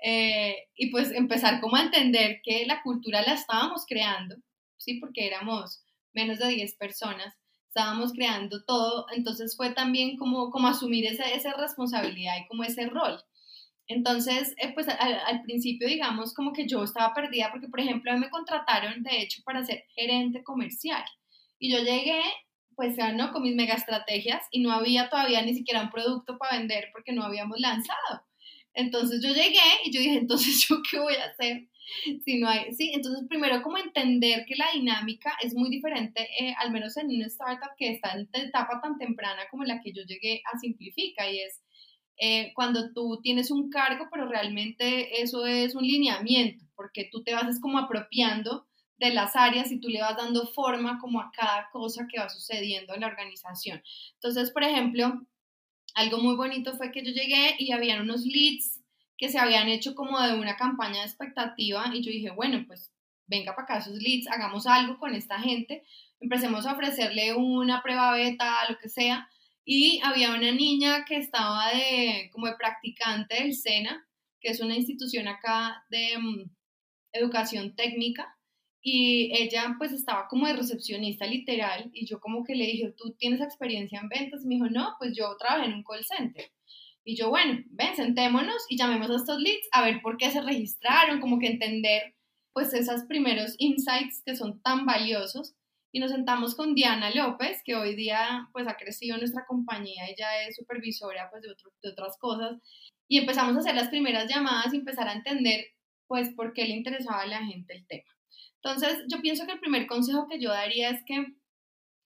[0.03, 4.35] Eh, y pues empezar como a entender que la cultura la estábamos creando,
[4.77, 4.99] ¿sí?
[4.99, 7.33] Porque éramos menos de 10 personas
[7.77, 12.87] estábamos creando todo, entonces fue también como, como asumir esa, esa responsabilidad y como ese
[12.87, 13.23] rol.
[13.87, 18.31] Entonces, eh, pues al, principio, digamos, como que yo estaba perdida porque, por ejemplo, me
[18.31, 21.05] contrataron, de hecho, para ser gerente comercial.
[21.59, 22.23] Y yo llegué,
[22.75, 23.31] pues, ¿no?
[23.31, 27.13] con mis mega estrategias y no había todavía ni siquiera un producto para vender porque
[27.13, 28.23] no habíamos lanzado.
[28.73, 31.69] Entonces yo llegué y yo dije, entonces, ¿yo qué voy a hacer?
[32.25, 36.55] si no hay, sí, entonces primero como entender que la dinámica es muy diferente, eh,
[36.59, 40.03] al menos en una startup que está en etapa tan temprana como la que yo
[40.03, 41.63] llegué a Simplifica y es
[42.19, 47.35] eh, cuando tú tienes un cargo, pero realmente eso es un lineamiento, porque tú te
[47.35, 48.67] vas como apropiando
[48.99, 52.31] de las áreas y tú le vas dando forma como a cada cosa que va
[52.31, 53.83] sucediendo en la organización.
[54.15, 55.27] Entonces, por ejemplo,
[55.95, 58.76] algo muy bonito fue que yo llegué y habían unos leads
[59.17, 62.93] que se habían hecho como de una campaña de expectativa y yo dije, bueno, pues
[63.27, 65.85] venga para acá esos leads, hagamos algo con esta gente,
[66.21, 69.29] empecemos a ofrecerle una prueba beta, lo que sea.
[69.65, 74.07] Y había una niña que estaba de, como de practicante del SENA,
[74.41, 76.51] que es una institución acá de mm,
[77.13, 78.33] educación técnica,
[78.81, 83.17] y ella pues estaba como de recepcionista literal, y yo como que le dije, ¿tú
[83.19, 84.45] tienes experiencia en ventas?
[84.45, 86.53] Y me dijo, no, pues yo trabajé en un call center.
[87.07, 90.43] Y yo, bueno, ven, sentémonos y llamemos a estos leads a ver por qué se
[90.43, 92.17] registraron, como que entender
[92.53, 95.55] pues esos primeros insights que son tan valiosos.
[95.93, 100.49] Y nos sentamos con Diana López, que hoy día pues ha crecido nuestra compañía, ella
[100.49, 101.51] es supervisora pues de,
[101.83, 102.61] de otras cosas.
[103.07, 105.65] Y empezamos a hacer las primeras llamadas y empezar a entender
[106.09, 108.11] pues por qué le interesaba a la gente el tema.
[108.65, 111.25] Entonces, yo pienso que el primer consejo que yo daría es que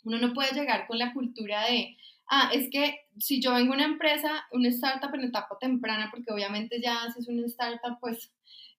[0.05, 1.97] uno no puede llegar con la cultura de,
[2.31, 6.33] ah, es que si yo vengo a una empresa, una startup en etapa temprana, porque
[6.33, 8.33] obviamente ya si es una startup, pues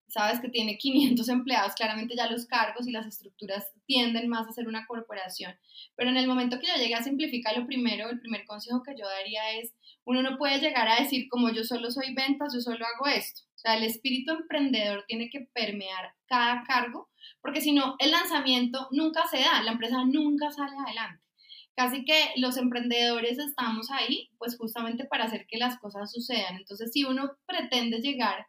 [0.08, 4.52] sabes que tiene 500 empleados, claramente ya los cargos y las estructuras tienden más a
[4.52, 5.58] ser una corporación.
[5.96, 8.94] Pero en el momento que yo llegue a simplificar, lo primero, el primer consejo que
[8.98, 9.72] yo daría es,
[10.04, 13.42] uno no puede llegar a decir como yo solo soy ventas, yo solo hago esto.
[13.54, 17.08] O sea, el espíritu emprendedor tiene que permear cada cargo,
[17.40, 21.21] porque si no, el lanzamiento nunca se da, la empresa nunca sale adelante
[21.76, 26.56] casi que los emprendedores estamos ahí, pues justamente para hacer que las cosas sucedan.
[26.56, 28.46] Entonces, si uno pretende llegar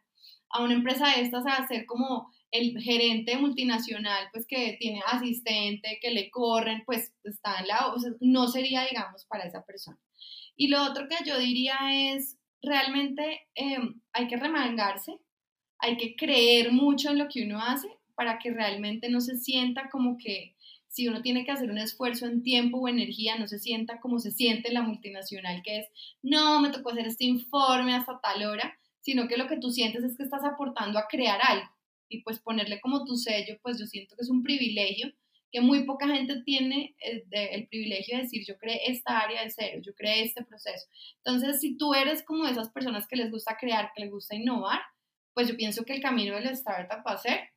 [0.50, 5.98] a una empresa de estas a ser como el gerente multinacional, pues que tiene asistente,
[6.00, 9.98] que le corren, pues está en la, o no sería, digamos, para esa persona.
[10.56, 15.18] Y lo otro que yo diría es, realmente em, hay que remangarse,
[15.78, 19.90] hay que creer mucho en lo que uno hace para que realmente no se sienta
[19.90, 20.53] como que
[20.94, 24.20] si uno tiene que hacer un esfuerzo en tiempo o energía, no se sienta como
[24.20, 25.88] se siente la multinacional, que es,
[26.22, 30.04] no, me tocó hacer este informe hasta tal hora, sino que lo que tú sientes
[30.04, 31.68] es que estás aportando a crear algo
[32.08, 35.12] y pues ponerle como tu sello, pues yo siento que es un privilegio
[35.50, 39.42] que muy poca gente tiene el, eh, el, privilegio de decir, yo creé esta área
[39.42, 40.86] de cero, yo creé este proceso.
[41.24, 44.36] Entonces, si tú eres como de esas personas que les gusta crear, que les gusta
[44.36, 44.80] innovar,
[45.32, 47.53] pues yo pienso que el camino de la startup va a ser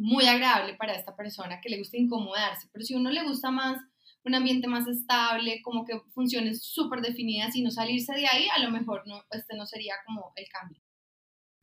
[0.00, 2.68] muy agradable para esta persona que le gusta incomodarse.
[2.72, 3.78] Pero si a uno le gusta más
[4.24, 8.62] un ambiente más estable, como que funciones súper definidas y no salirse de ahí, a
[8.62, 10.80] lo mejor no, este no sería como el cambio.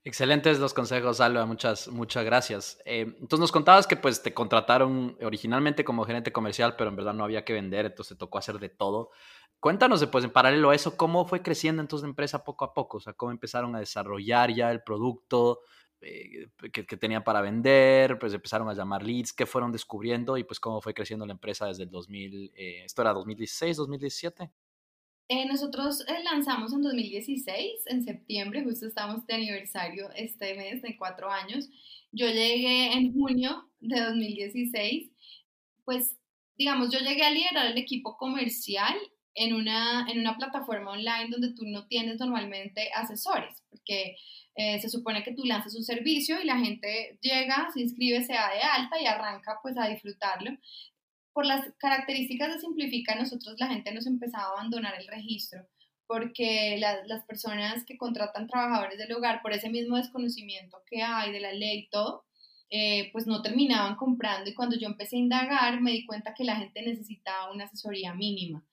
[0.04, 2.80] Excelentes los consejos, Alba, muchas, muchas gracias.
[2.86, 7.14] Eh, entonces nos contabas que pues te contrataron originalmente como gerente comercial, pero en verdad
[7.14, 9.12] no había que vender, entonces te tocó hacer de todo.
[9.60, 12.98] Cuéntanos después, en paralelo a eso, cómo fue creciendo entonces la empresa poco a poco,
[12.98, 15.62] o sea, cómo empezaron a desarrollar ya el producto
[16.02, 20.44] eh, que, que, tenían para vender, pues empezaron a llamar leads, qué fueron descubriendo y
[20.44, 24.52] pues cómo fue creciendo la empresa desde el 2000, eh, esto era 2016, 2017.
[25.30, 30.96] Eh, nosotros eh, lanzamos en 2016, en septiembre, justo estamos de aniversario este mes de
[30.98, 31.70] cuatro años.
[32.14, 35.12] Yo llegué en junio de 2016,
[35.84, 36.18] pues
[36.56, 38.96] digamos, yo llegué a liderar el equipo comercial
[39.36, 44.16] en una, en una plataforma online donde tú no tienes normalmente asesores, porque
[44.58, 48.34] eh, se supone que tú lanzas un servicio y la gente llega, se inscribe, se
[48.34, 50.50] da de alta y arranca pues a disfrutarlo.
[51.32, 55.68] Por las características de Simplifica, nosotros la gente nos empezaba a abandonar el registro
[56.08, 61.42] porque las personas que contratan trabajadores del hogar, por ese mismo desconocimiento que hay de
[61.42, 62.26] la ley y todo,
[62.70, 64.50] eh, pues no terminaban comprando.
[64.50, 68.14] Y cuando yo empecé a indagar me di cuenta que la gente necesitaba una asesoría
[68.14, 68.66] mínima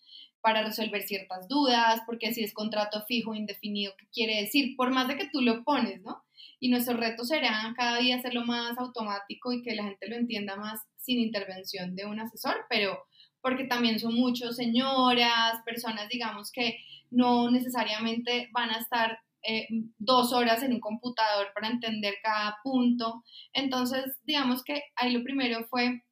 [0.44, 4.76] para resolver ciertas dudas, porque si es contrato fijo indefinido, ¿qué quiere decir?
[4.76, 6.22] Por más de que tú lo pones, ¿no?
[6.60, 10.56] Y nuestro reto será cada día hacerlo más automático y que la gente lo entienda
[10.56, 13.06] más sin intervención de un asesor, pero
[13.40, 16.76] porque también son muchos señoras, personas, digamos, que
[17.10, 19.18] no necesariamente van a estar
[19.48, 19.66] eh,
[19.96, 23.24] dos horas en un computador para entender cada punto.
[23.54, 26.02] Entonces, digamos que ahí lo primero fue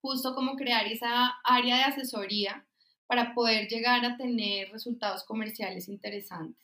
[0.00, 2.66] justo como crear esa área de asesoría
[3.12, 6.56] para poder llegar a tener resultados comerciales interesantes.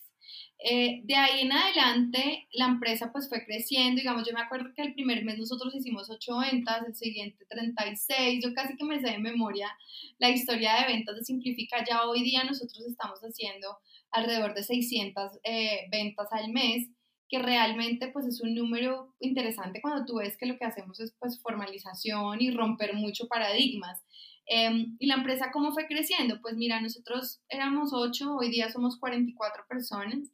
[0.59, 4.81] Eh, de ahí en adelante, la empresa pues fue creciendo, digamos, yo me acuerdo que
[4.81, 9.11] el primer mes nosotros hicimos 8 ventas, el siguiente 36, yo casi que me sé
[9.11, 9.69] de memoria
[10.17, 13.77] la historia de ventas de Simplifica, ya hoy día nosotros estamos haciendo
[14.11, 16.89] alrededor de 600 eh, ventas al mes,
[17.29, 21.15] que realmente pues es un número interesante cuando tú ves que lo que hacemos es
[21.19, 24.03] pues formalización y romper mucho paradigmas.
[24.51, 26.41] Em, ¿Y la empresa cómo fue creciendo?
[26.41, 30.31] Pues mira, nosotros éramos 8, hoy día somos 44 personas.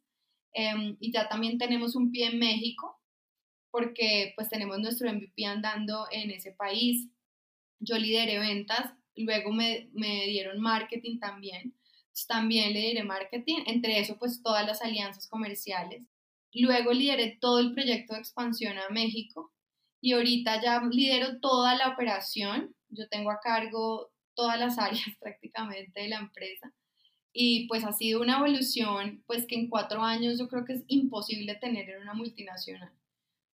[0.53, 2.99] Em, y ya también tenemos un pie en México,
[3.71, 7.09] porque pues tenemos nuestro MVP andando en ese país.
[7.79, 11.75] Yo lideré ventas, luego me, me dieron marketing también,
[12.27, 16.07] también lideré marketing, entre eso pues todas las alianzas comerciales.
[16.53, 19.51] Luego lideré todo el proyecto de expansión a México
[19.99, 22.74] y ahorita ya lidero toda la operación.
[22.95, 26.73] Yo tengo a cargo todas las áreas prácticamente de la empresa
[27.37, 30.83] y pues ha sido una evolución, pues que en cuatro años yo creo que es
[30.87, 32.93] imposible tener en una multinacional.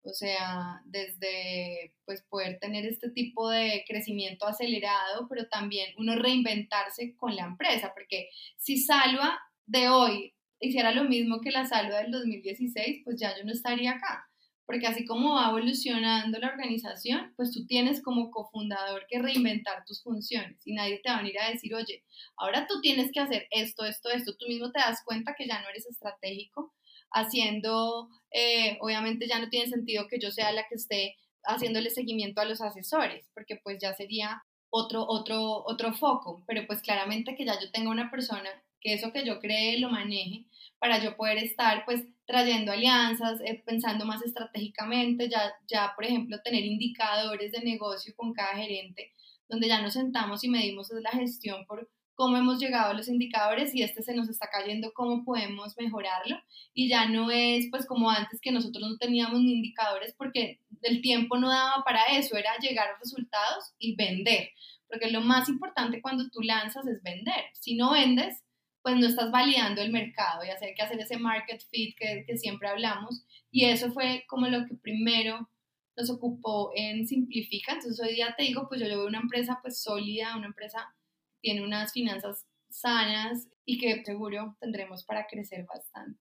[0.04, 7.16] O sea, desde pues poder tener este tipo de crecimiento acelerado, pero también uno reinventarse
[7.16, 12.12] con la empresa, porque si Salva de hoy hiciera lo mismo que la Salva del
[12.12, 14.31] 2016, pues ya yo no estaría acá
[14.66, 20.02] porque así como va evolucionando la organización, pues tú tienes como cofundador que reinventar tus
[20.04, 22.04] funciones y nadie te va a venir a decir, oye,
[22.38, 25.62] ahora tú tienes que hacer esto, esto, esto, tú mismo te das cuenta que ya
[25.62, 26.74] no eres estratégico,
[27.12, 32.42] haciendo, eh, obviamente ya no tiene sentido que yo sea la que esté haciéndole seguimiento
[32.42, 37.46] a los asesores, porque pues ya sería otro, otro, otro foco, pero pues claramente que
[37.46, 38.50] ya yo tenga una persona
[38.80, 40.46] que eso que yo cree lo maneje
[40.80, 46.42] para yo poder estar pues trayendo alianzas, eh, pensando más estratégicamente, ya, ya por ejemplo
[46.42, 49.12] tener indicadores de negocio con cada gerente,
[49.50, 53.76] donde ya nos sentamos y medimos la gestión por cómo hemos llegado a los indicadores
[53.76, 56.38] y este se nos está cayendo, cómo podemos mejorarlo.
[56.74, 61.02] Y ya no es pues como antes que nosotros no teníamos ni indicadores porque el
[61.02, 64.52] tiempo no daba para eso, era llegar a resultados y vender.
[64.88, 67.44] Porque lo más importante cuando tú lanzas es vender.
[67.60, 68.42] Si no vendes,
[68.82, 72.38] pues no estás validando el mercado y hacer que hacer ese market fit que, que
[72.38, 73.26] siempre hablamos.
[73.52, 75.50] Y eso fue como lo que primero
[75.96, 77.74] nos ocupó en Simplifica.
[77.74, 80.94] Entonces hoy día te digo, pues yo veo una empresa pues sólida, una empresa
[81.34, 86.20] que tiene unas finanzas sanas y que seguro tendremos para crecer bastante.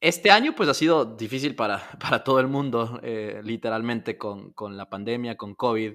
[0.00, 4.76] Este año pues ha sido difícil para, para todo el mundo, eh, literalmente con, con,
[4.76, 5.94] la pandemia, con COVID.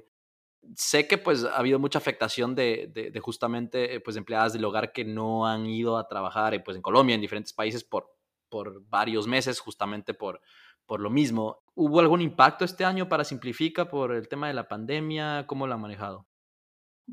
[0.76, 4.92] Sé que pues ha habido mucha afectación de, de, justamente eh, pues empleadas del hogar
[4.92, 8.10] que no han ido a trabajar eh, pues en Colombia, en diferentes países por,
[8.50, 10.42] por varios meses, justamente por,
[10.86, 11.60] por lo mismo.
[11.76, 15.46] ¿Hubo algún impacto este año para Simplifica por el tema de la pandemia?
[15.48, 16.28] ¿Cómo lo han manejado?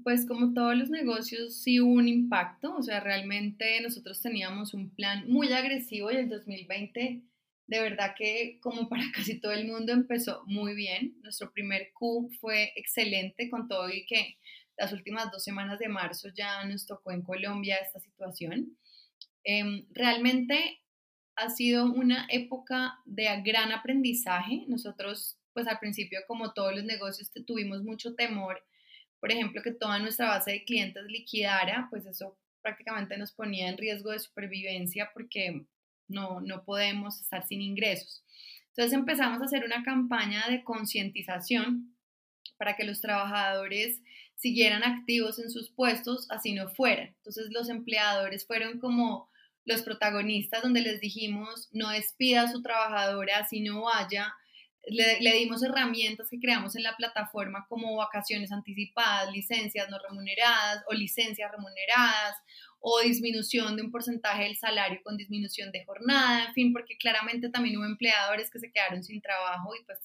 [0.03, 4.91] Pues como todos los negocios sí hubo un impacto, o sea, realmente nosotros teníamos un
[4.91, 7.23] plan muy agresivo y el 2020
[7.67, 11.17] de verdad que como para casi todo el mundo empezó muy bien.
[11.23, 14.39] Nuestro primer Q fue excelente con todo y que
[14.77, 18.77] las últimas dos semanas de marzo ya nos tocó en Colombia esta situación.
[19.45, 20.81] Em, realmente
[21.37, 24.65] ha sido una época de gran aprendizaje.
[24.69, 28.65] Nosotros, pues al principio, como todos los negocios, tuvimos mucho temor,
[29.21, 33.79] por ejemplo, que toda nuestra base de clientes liquidara, pues eso prácticamente nos ponía en
[33.79, 35.67] riesgo de supervivencia porque
[36.09, 38.25] no, no podemos estar sin ingresos.
[38.69, 41.97] Entonces empezamos a hacer una campaña de concientización
[42.57, 44.01] para que los trabajadores
[44.37, 47.15] siguieran activos en sus puestos, así no fueran.
[47.19, 49.29] Entonces los empleadores fueron como
[49.65, 54.35] los protagonistas donde les dijimos no despida a su trabajadora si no vaya.
[54.87, 60.85] Le, le, dimos herramientas que creamos en la plataforma como vacaciones anticipadas, licencias no remuneradas
[60.89, 62.37] o licencias remuneradas
[62.81, 67.49] o disminución de un porcentaje del salario con disminución de jornada, en fin, porque claramente
[67.49, 69.99] también hubo empleadores que se quedaron sin trabajo y pues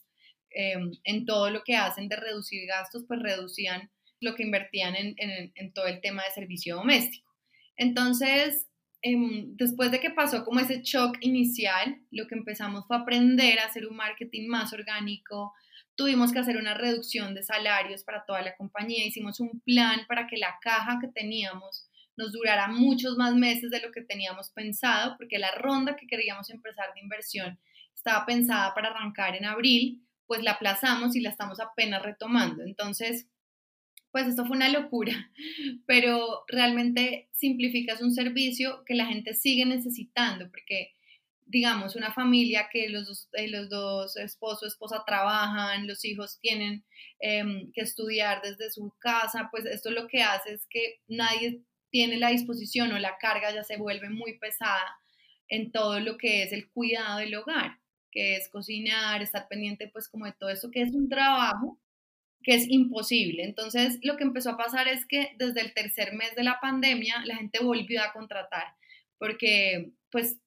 [0.51, 5.13] em, en todo lo que hacen de reducir gastos, pues reducían lo que invertían en,
[5.17, 7.29] en, en todo el tema de servicio doméstico.
[7.75, 8.69] Entonces,
[9.01, 13.87] después de que pasó como ese shock inicial, lo que empezamos fue aprender a hacer
[13.87, 15.53] un marketing más orgánico,
[15.95, 20.27] tuvimos que hacer una reducción de salarios para toda la compañía, hicimos un plan para
[20.27, 25.15] que la caja que teníamos nos durara muchos más meses de lo que teníamos pensado,
[25.17, 27.57] porque la ronda que queríamos empezar de inversión
[27.95, 32.63] estaba pensada para arrancar en abril, pues la aplazamos y la estamos apenas retomando.
[32.63, 33.27] Entonces,
[34.11, 35.31] pues esto fue una locura,
[35.85, 40.93] pero realmente simplificas un servicio que la gente sigue necesitando, porque
[41.49, 46.85] digamos, una familia que los dos, eh, los dos esposo, esposa trabajan, los hijos tienen
[47.19, 52.17] em, que estudiar desde su casa, pues esto lo que hace es que nadie tiene
[52.17, 54.99] la disposición o la carga ya se vuelve muy pesada
[55.47, 57.79] en todo lo que es el cuidado del hogar,
[58.11, 61.79] que es cocinar, estar pendiente pues como de todo esto que es un trabajo
[62.43, 63.43] que es imposible.
[63.43, 67.23] Entonces, lo que empezó a pasar es que desde el tercer mes de la pandemia,
[67.25, 68.75] la gente volvió a contratar
[69.17, 70.39] porque pues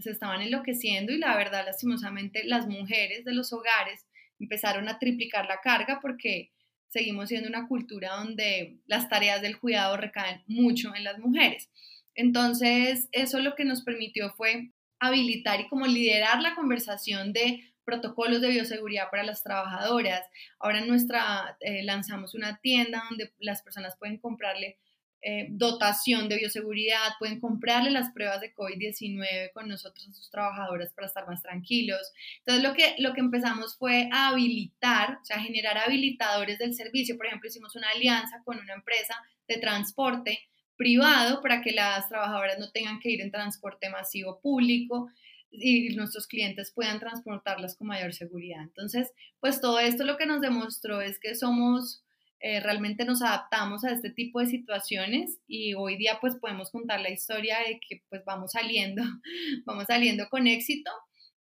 [0.00, 4.06] se estaban enloqueciendo y la verdad, lastimosamente, las mujeres de los hogares
[4.38, 6.50] empezaron a triplicar la carga porque
[6.88, 11.68] seguimos siendo una cultura donde las tareas del cuidado recaen mucho en las mujeres.
[12.14, 18.40] Entonces, eso lo que nos permitió fue habilitar y como liderar la conversación de protocolos
[18.40, 20.22] de bioseguridad para las trabajadoras.
[20.58, 24.78] Ahora nuestra eh, lanzamos una tienda donde las personas pueden comprarle
[25.24, 30.92] eh, dotación de bioseguridad, pueden comprarle las pruebas de COVID-19 con nosotros a sus trabajadoras
[30.92, 32.00] para estar más tranquilos.
[32.38, 37.16] Entonces lo que, lo que empezamos fue a habilitar, o sea, generar habilitadores del servicio.
[37.16, 39.14] Por ejemplo, hicimos una alianza con una empresa
[39.46, 40.40] de transporte
[40.76, 45.08] privado para que las trabajadoras no tengan que ir en transporte masivo público
[45.52, 48.62] y nuestros clientes puedan transportarlas con mayor seguridad.
[48.62, 52.04] Entonces, pues todo esto lo que nos demostró es que somos,
[52.40, 57.00] eh, realmente nos adaptamos a este tipo de situaciones y hoy día pues podemos contar
[57.00, 59.02] la historia de que pues vamos saliendo,
[59.66, 60.90] vamos saliendo con éxito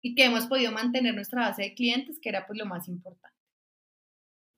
[0.02, 3.33] y que hemos podido mantener nuestra base de clientes, que era pues lo más importante.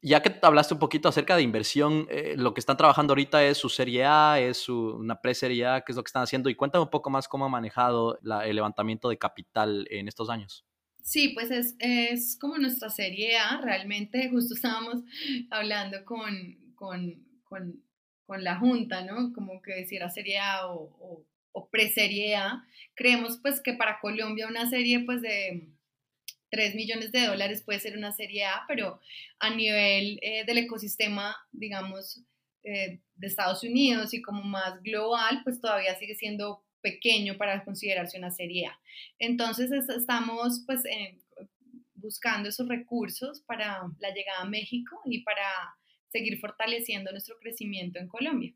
[0.03, 3.59] Ya que hablaste un poquito acerca de inversión, eh, lo que están trabajando ahorita es
[3.59, 6.51] su Serie A, es su, una pre-Serie A, ¿qué es lo que están haciendo?
[6.51, 10.65] Y cuéntame un poco más cómo ha manejado el levantamiento de capital en estos años.
[11.03, 15.03] Sí, pues es, es, como nuestra Serie A, realmente justo estábamos
[15.51, 17.83] hablando con, con, con,
[18.27, 19.33] con la Junta, ¿no?
[19.33, 22.67] Como que si era Serie A o, o, o pre-Serie A.
[22.95, 25.69] Creemos pues que para Colombia una serie pues de
[26.51, 29.01] 3 millones de dólares puede ser una serie A, pero
[29.39, 32.23] a nivel eh, del ecosistema, digamos,
[32.63, 38.19] eh, de Estados Unidos y como más global, pues todavía sigue siendo pequeño para considerarse
[38.19, 38.79] una serie A.
[39.19, 40.83] Entonces estamos pues
[41.95, 45.45] buscando esos recursos para la llegada a México y para
[46.09, 48.55] seguir fortaleciendo nuestro crecimiento en Colombia.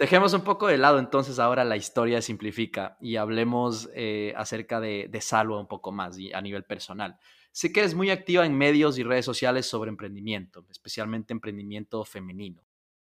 [0.00, 5.08] Dejemos un poco de lado entonces ahora la historia simplifica y hablemos eh, acerca de,
[5.10, 7.18] de Salva un poco más a nivel personal.
[7.52, 12.64] Sé que eres muy activa en medios y redes sociales sobre emprendimiento, especialmente emprendimiento femenino.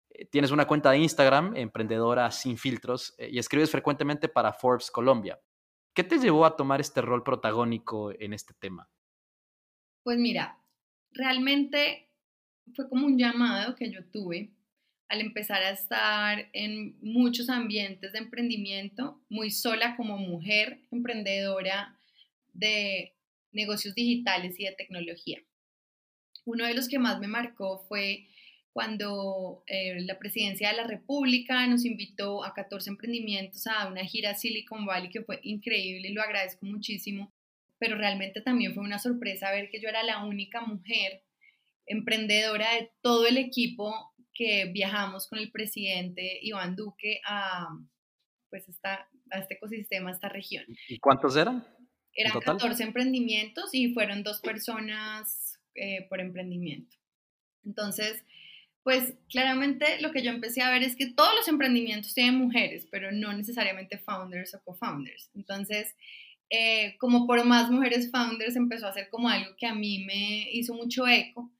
[0.10, 4.90] Eh, tienes una cuenta de Instagram, Emprendedora Sin Filtros, eh, y escribes frecuentemente para Forbes
[4.90, 5.38] Colombia.
[5.94, 8.90] ¿Qué te llevó a tomar este rol protagónico en este tema?
[10.02, 10.62] Pues mira,
[11.12, 12.10] realmente
[12.74, 14.56] fue como un llamado que yo tuve
[15.08, 21.98] al empezar a estar en muchos ambientes de emprendimiento, muy sola como mujer emprendedora
[22.54, 23.14] de
[23.52, 25.40] negocios digitales y de tecnología.
[26.46, 28.28] Uno de los que más me marcó fue
[28.74, 34.32] cuando eh, la presidencia de la República nos invitó a 14 emprendimientos a una gira
[34.32, 37.32] a Silicon Valley que fue increíble y lo agradezco muchísimo,
[37.80, 41.24] pero realmente también fue una sorpresa ver que yo era la única mujer
[41.86, 47.70] emprendedora de todo el equipo que viajamos con el presidente Iván Duque a,
[48.50, 50.66] pues esta, a este ecosistema, a esta región.
[50.88, 51.66] ¿Y cuántos eran?
[52.14, 56.96] Eran 14 emprendimientos y fueron dos personas eh, por emprendimiento.
[57.66, 58.24] Entonces,
[58.84, 62.88] pues claramente lo que yo empecé a ver es que todos los emprendimientos tienen mujeres,
[62.92, 65.32] pero no necesariamente founders o co-founders.
[65.34, 65.96] Entonces,
[66.52, 70.48] eh, como por más mujeres founders empezó a ser como algo que a mí me
[70.52, 71.52] hizo mucho eco.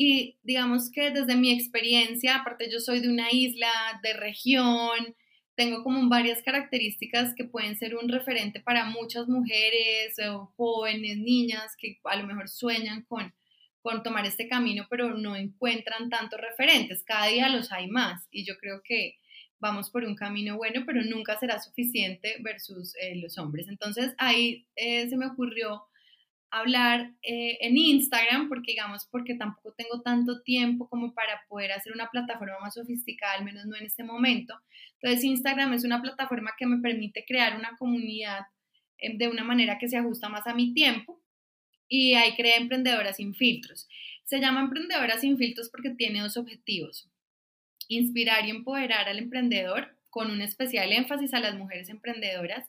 [0.00, 3.68] Y digamos que desde mi experiencia, aparte yo soy de una isla,
[4.00, 5.16] de región,
[5.56, 11.74] tengo como varias características que pueden ser un referente para muchas mujeres o jóvenes, niñas
[11.76, 13.34] que a lo mejor sueñan con
[13.80, 17.04] con tomar este camino, pero no encuentran tantos referentes.
[17.04, 19.16] Cada día los hay más y yo creo que
[19.60, 23.66] vamos por un camino bueno, pero nunca será suficiente versus eh, los hombres.
[23.68, 25.87] Entonces ahí eh, se me ocurrió
[26.50, 31.92] hablar eh, en Instagram, porque digamos, porque tampoco tengo tanto tiempo como para poder hacer
[31.92, 34.54] una plataforma más sofisticada, al menos no en este momento.
[35.00, 38.46] Entonces Instagram es una plataforma que me permite crear una comunidad
[39.00, 41.22] de una manera que se ajusta más a mi tiempo
[41.88, 43.88] y ahí crea Emprendedoras sin filtros.
[44.24, 47.08] Se llama Emprendedoras sin filtros porque tiene dos objetivos.
[47.88, 52.68] Inspirar y empoderar al emprendedor con un especial énfasis a las mujeres emprendedoras,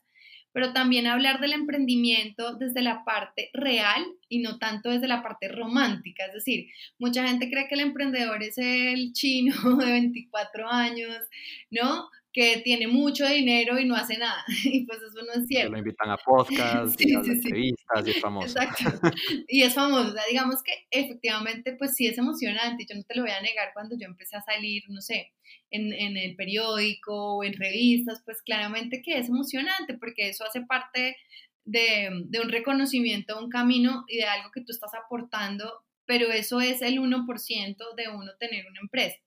[0.52, 5.48] pero también hablar del emprendimiento desde la parte real y no tanto desde la parte
[5.48, 6.26] romántica.
[6.26, 11.18] Es decir, mucha gente cree que el emprendedor es el chino de 24 años,
[11.70, 12.10] ¿no?
[12.32, 14.44] Que tiene mucho dinero y no hace nada.
[14.64, 15.72] Y pues eso no es cierto.
[15.72, 18.60] lo invitan a podcast, a entrevistas y es famoso.
[18.60, 19.10] Exacto.
[19.48, 20.16] Y es famoso.
[20.30, 22.86] digamos que efectivamente, pues sí es emocionante.
[22.88, 25.34] Yo no te lo voy a negar cuando yo empecé a salir, no sé,
[25.72, 30.62] en, en el periódico o en revistas, pues claramente que es emocionante porque eso hace
[30.62, 31.18] parte
[31.66, 36.32] de, de un reconocimiento, de un camino y de algo que tú estás aportando, pero
[36.32, 39.18] eso es el 1% de uno tener una empresa.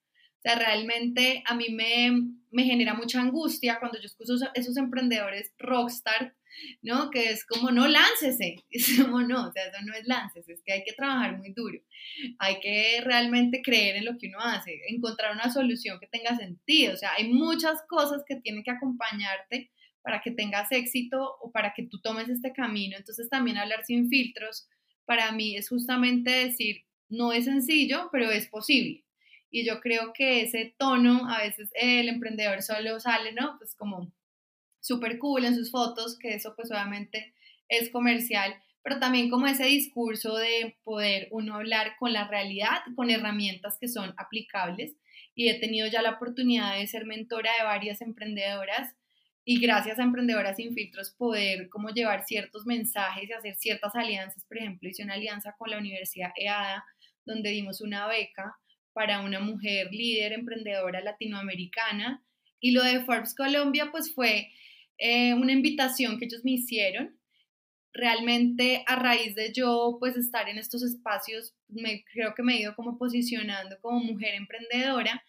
[0.42, 2.10] O sea, realmente a mí me,
[2.50, 6.34] me genera mucha angustia cuando yo escucho esos emprendedores rockstar,
[6.82, 7.10] ¿no?
[7.10, 8.56] Que es como, no, láncese.
[8.70, 11.52] Es como, no, o sea, eso no es láncese, es que hay que trabajar muy
[11.52, 11.78] duro.
[12.40, 16.94] Hay que realmente creer en lo que uno hace, encontrar una solución que tenga sentido.
[16.94, 19.70] O sea, hay muchas cosas que tienen que acompañarte
[20.02, 22.96] para que tengas éxito o para que tú tomes este camino.
[22.96, 24.68] Entonces también hablar sin filtros,
[25.04, 29.04] para mí es justamente decir, no es sencillo, pero es posible.
[29.52, 33.58] Y yo creo que ese tono, a veces el emprendedor solo sale, ¿no?
[33.58, 34.10] Pues como
[34.80, 37.34] súper cool en sus fotos, que eso pues obviamente
[37.68, 43.10] es comercial, pero también como ese discurso de poder uno hablar con la realidad, con
[43.10, 44.96] herramientas que son aplicables.
[45.34, 48.94] Y he tenido ya la oportunidad de ser mentora de varias emprendedoras
[49.44, 54.44] y gracias a Emprendedoras Sin Filtros poder como llevar ciertos mensajes y hacer ciertas alianzas.
[54.44, 56.84] Por ejemplo, hice una alianza con la Universidad EADA,
[57.24, 58.56] donde dimos una beca
[58.92, 62.24] para una mujer líder emprendedora latinoamericana.
[62.60, 64.52] Y lo de Forbes Colombia, pues fue
[64.98, 67.18] eh, una invitación que ellos me hicieron.
[67.92, 72.60] Realmente a raíz de yo pues estar en estos espacios, me, creo que me he
[72.60, 75.22] ido como posicionando como mujer emprendedora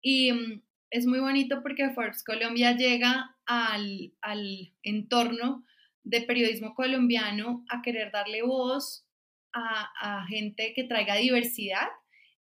[0.00, 5.64] y mm, es muy bonito porque Forbes Colombia llega al, al entorno
[6.02, 9.06] de periodismo colombiano a querer darle voz
[9.52, 11.88] a, a gente que traiga diversidad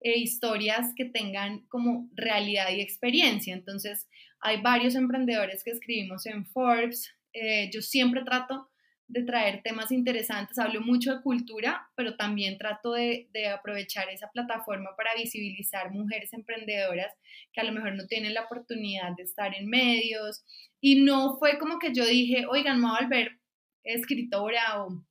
[0.06, 3.52] e historias que tengan como realidad y experiencia.
[3.52, 4.06] Entonces,
[4.38, 7.12] hay varios emprendedores que escribimos en Forbes.
[7.32, 8.68] Eh, yo siempre trato
[9.08, 14.30] de traer temas interesantes, hablo mucho de cultura, pero también trato de, de, aprovechar esa
[14.30, 17.12] plataforma para visibilizar mujeres emprendedoras
[17.52, 20.44] que a lo mejor no tienen la oportunidad de estar en medios.
[20.80, 23.40] Y no fue como que yo dije, oigan, me voy a volver
[23.82, 25.04] escritora o,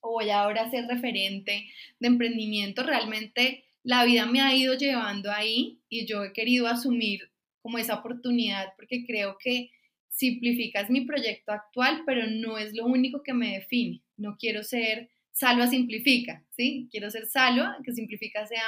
[0.00, 1.66] o voy ahora a ser referente
[2.00, 2.82] de emprendimiento.
[2.82, 7.30] Realmente la vida me ha ido llevando ahí y yo he querido asumir
[7.60, 9.70] como esa oportunidad porque creo que
[10.08, 14.02] simplifica es mi proyecto actual, pero no es lo único que me define.
[14.16, 16.88] No quiero ser Salva simplifica, ¿sí?
[16.90, 18.64] Quiero ser Salva, que simplifica sea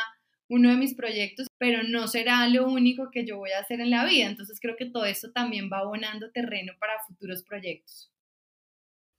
[0.48, 3.90] uno de mis proyectos, pero no será lo único que yo voy a hacer en
[3.90, 4.26] la vida.
[4.26, 8.13] Entonces creo que todo esto también va abonando terreno para futuros proyectos.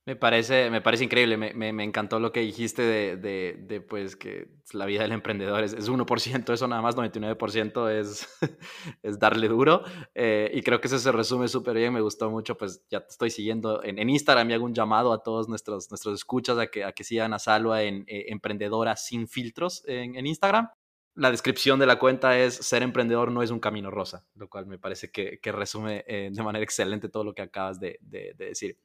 [0.08, 4.86] Me parece, me parece increíble, me, encantó lo que dijiste de, de, pues que la
[4.86, 8.28] vida del emprendedor es, es 1%, eso nada más 99% es,
[9.02, 9.82] es darle duro
[10.14, 13.10] eh, y creo que eso se resume súper bien, me gustó mucho, pues ya te
[13.10, 16.68] estoy siguiendo en, en, Instagram y hago un llamado a todos nuestros, nuestros escuchas a
[16.68, 20.70] que, a que sigan a Salva en eh, Emprendedora Sin Filtros en, en Instagram
[21.16, 24.68] la descripción de la cuenta es ser emprendedor no es un camino rosa, lo cual
[24.68, 28.36] me parece que, que resume eh, de manera excelente todo lo que acabas de, de
[28.38, 28.78] decir.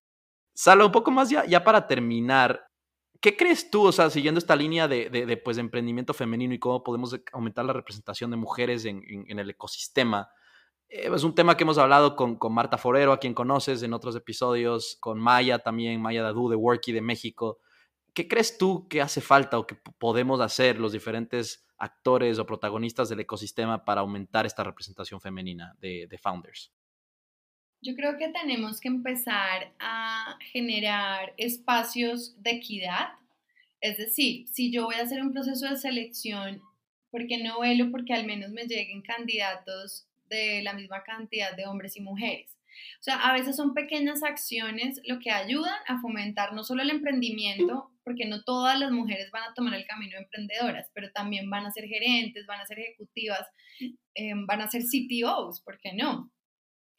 [0.61, 2.69] Salo, un poco más ya, para terminar,
[3.23, 6.85] ¿qué crees tú, o sea, siguiendo esta línea de, de, pues, emprendimiento femenino y cómo
[6.85, 10.29] podemos aumentar la representación de mujeres en, el ecosistema?
[10.91, 13.95] Eh, es un tema que hemos hablado con, con, Marta Forero, a quien conoces en
[13.95, 17.61] otros episodios, con Maya también, Maya Dadu de Worky de México.
[18.13, 23.09] ¿Qué crees tú que hace falta o que podemos hacer los diferentes actores o protagonistas
[23.09, 26.71] del ecosistema para aumentar esta representación femenina de, de founders?
[27.83, 33.09] Yo creo que tenemos que empezar a generar espacios de equidad.
[33.81, 36.61] Es decir, si yo voy a hacer un proceso de selección,
[37.11, 41.67] ¿por qué no velo porque al menos me lleguen candidatos de la misma cantidad de
[41.67, 42.59] hombres y mujeres?
[43.01, 46.91] O sea, a veces son pequeñas acciones lo que ayudan a fomentar no solo el
[46.91, 51.49] emprendimiento, porque no todas las mujeres van a tomar el camino de emprendedoras, pero también
[51.49, 53.47] van a ser gerentes, van a ser ejecutivas,
[54.15, 56.31] eh, van a ser CTOs, ¿por qué no?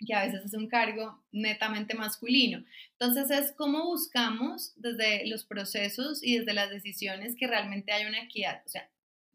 [0.05, 2.63] Que a veces es un cargo netamente masculino.
[2.93, 8.23] Entonces es cómo buscamos desde los procesos y desde las decisiones que realmente haya una
[8.23, 8.89] equidad, o sea,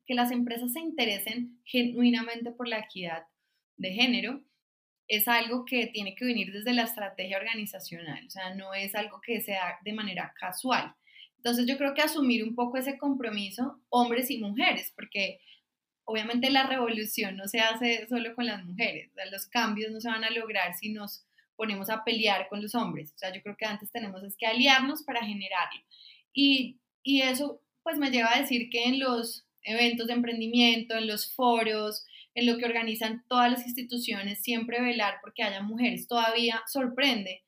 [0.07, 3.25] que las empresas se interesen genuinamente por la equidad
[3.77, 4.43] de género
[5.09, 9.21] es algo que tiene que venir desde la estrategia organizacional, o sea, no es algo
[9.21, 10.95] que se da de manera casual.
[11.37, 15.41] Entonces yo creo que asumir un poco ese compromiso, hombres y mujeres, porque
[16.07, 20.25] obviamente la revolución no se hace solo con las mujeres, los cambios no se van
[20.25, 21.27] a lograr si nos
[21.57, 24.47] ponemos a pelear con los hombres, o sea, yo creo que antes tenemos es que
[24.47, 25.81] aliarnos para generarlo.
[26.33, 31.07] Y, y eso pues me lleva a decir que en los eventos de emprendimiento, en
[31.07, 32.05] los foros,
[32.35, 36.07] en lo que organizan todas las instituciones, siempre velar porque haya mujeres.
[36.07, 37.45] Todavía sorprende,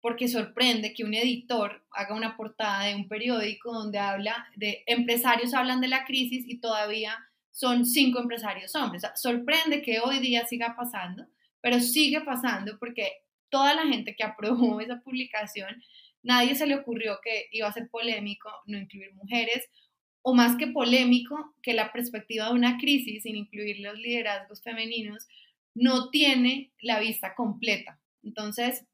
[0.00, 5.52] porque sorprende que un editor haga una portada de un periódico donde habla de empresarios
[5.52, 7.18] hablan de la crisis y todavía
[7.50, 9.02] son cinco empresarios hombres.
[9.16, 11.26] sorprende que hoy día siga pasando,
[11.60, 13.12] pero sigue pasando porque
[13.50, 15.82] toda la gente que aprobó esa publicación,
[16.22, 19.68] nadie se le ocurrió que iba a ser polémico no incluir mujeres
[20.22, 25.26] o más que polémico, que la perspectiva de una crisis sin incluir los liderazgos femeninos
[25.74, 27.98] no tiene la vista completa.
[28.22, 28.84] Entonces,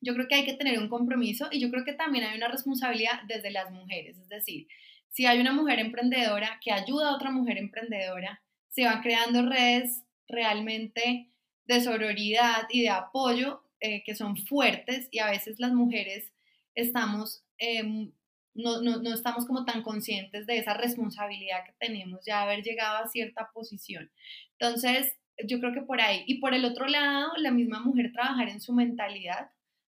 [0.00, 2.48] yo creo que hay que tener un compromiso y yo creo que también hay una
[2.48, 4.18] responsabilidad desde las mujeres.
[4.18, 4.68] Es decir,
[5.12, 10.02] si hay una mujer emprendedora que ayuda a otra mujer emprendedora, se van creando redes
[10.26, 11.28] realmente
[11.66, 16.32] de sororidad y de apoyo eh, que son fuertes y a veces las mujeres
[16.74, 18.12] estamos em,
[18.54, 22.98] no, no, no, estamos como tan conscientes de esa responsabilidad que tenemos ya haber llegado
[22.98, 24.10] a cierta posición.
[24.58, 25.14] Entonces,
[25.46, 26.24] yo creo que por ahí.
[26.26, 29.50] Y por el otro lado, la misma mujer trabajar en su mentalidad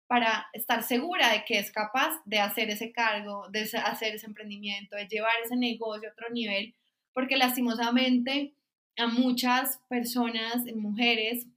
[0.08, 4.96] para estar segura de que es capaz de hacer ese cargo, de hacer ese emprendimiento,
[4.96, 6.76] de llevar ese negocio a otro nivel,
[7.14, 8.54] porque lastimosamente
[8.98, 11.48] a muchas personas, mujeres,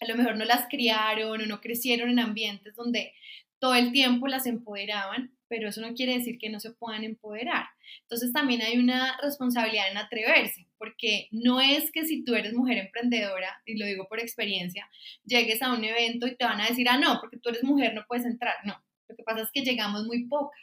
[0.00, 3.14] a lo mejor no las criaron o no crecieron en ambientes donde
[3.58, 7.66] todo el tiempo las empoderaban, pero eso no quiere decir que no se puedan empoderar.
[8.02, 12.76] Entonces también hay una responsabilidad en atreverse, porque no es que si tú eres mujer
[12.76, 14.90] emprendedora, y lo digo por experiencia,
[15.24, 17.94] llegues a un evento y te van a decir, ah, no, porque tú eres mujer
[17.94, 18.56] no puedes entrar.
[18.64, 18.74] No,
[19.08, 20.58] lo que pasa es que llegamos muy pocas.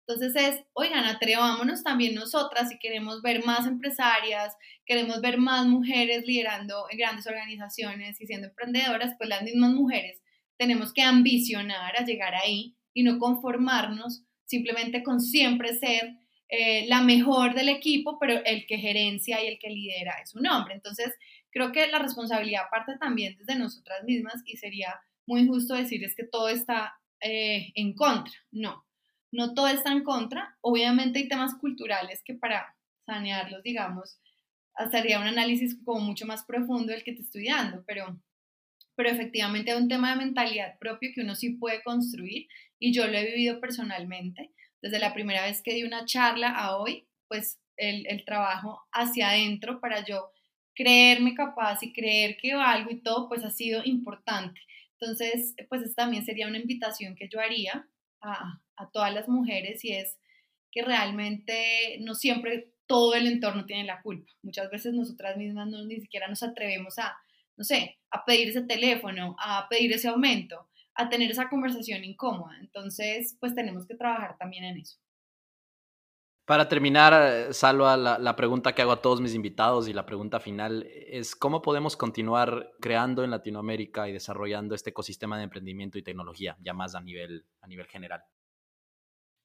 [0.00, 6.24] Entonces es, oigan, atrevámonos también nosotras si queremos ver más empresarias, queremos ver más mujeres
[6.26, 10.20] liderando en grandes organizaciones y siendo emprendedoras, pues las mismas mujeres
[10.56, 16.16] tenemos que ambicionar a llegar ahí y no conformarnos simplemente con siempre ser
[16.48, 20.46] eh, la mejor del equipo, pero el que gerencia y el que lidera es un
[20.46, 20.74] hombre.
[20.74, 21.14] Entonces,
[21.50, 26.14] creo que la responsabilidad parte también desde nosotras mismas y sería muy injusto decir es
[26.14, 28.32] que todo está eh, en contra.
[28.52, 28.84] No,
[29.32, 30.56] no todo está en contra.
[30.60, 32.76] Obviamente hay temas culturales que para
[33.06, 34.20] sanearlos, digamos,
[34.90, 38.18] sería un análisis como mucho más profundo del que te estoy dando, pero
[38.96, 42.46] pero efectivamente es un tema de mentalidad propio que uno sí puede construir
[42.78, 44.50] y yo lo he vivido personalmente.
[44.84, 49.30] Desde la primera vez que di una charla a hoy, pues el, el trabajo hacia
[49.30, 50.30] adentro para yo
[50.74, 54.60] creerme capaz y creer que valgo y todo, pues ha sido importante.
[55.00, 57.88] Entonces, pues esta también sería una invitación que yo haría
[58.20, 60.18] a, a todas las mujeres y es
[60.70, 64.30] que realmente no siempre todo el entorno tiene la culpa.
[64.42, 67.16] Muchas veces nosotras mismas no, ni siquiera nos atrevemos a,
[67.56, 72.56] no sé, a pedir ese teléfono, a pedir ese aumento, a tener esa conversación incómoda.
[72.60, 74.98] Entonces, pues tenemos que trabajar también en eso.
[76.46, 80.04] Para terminar, eh, Salva, la, la, pregunta que hago a todos mis invitados y la
[80.04, 85.96] pregunta final es cómo podemos continuar creando en Latinoamérica y desarrollando este ecosistema de emprendimiento
[85.96, 88.24] y tecnología, ya más a nivel, a nivel general.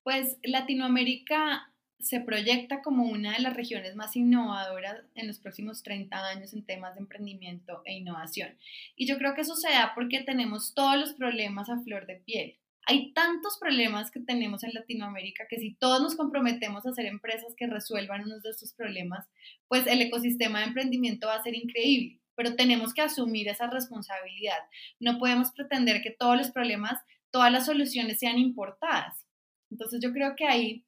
[0.03, 6.17] Pues Latinoamérica se proyecta como una de las regiones más innovadoras en los próximos 30
[6.27, 8.57] años en temas de emprendimiento e innovación.
[8.95, 12.15] Y yo creo que eso se da porque tenemos todos los problemas a flor de
[12.15, 12.57] piel.
[12.85, 17.53] Hay tantos problemas que tenemos en Latinoamérica que si todos nos comprometemos a hacer empresas
[17.55, 19.27] que resuelvan unos de estos problemas,
[19.67, 22.19] pues el ecosistema de emprendimiento va a ser increíble.
[22.35, 24.57] Pero tenemos que asumir esa responsabilidad.
[24.99, 26.97] No podemos pretender que todos los problemas,
[27.29, 29.25] todas las soluciones sean importadas.
[29.69, 30.85] Entonces yo creo que ahí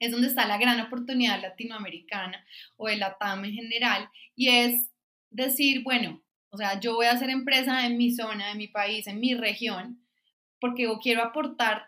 [0.00, 2.44] es donde está la gran oportunidad latinoamericana
[2.76, 4.90] o de la en general, y es
[5.30, 9.06] decir, bueno, o sea, yo voy a hacer empresa en mi zona, en mi país,
[9.06, 10.04] en mi región,
[10.58, 11.86] porque yo quiero aportar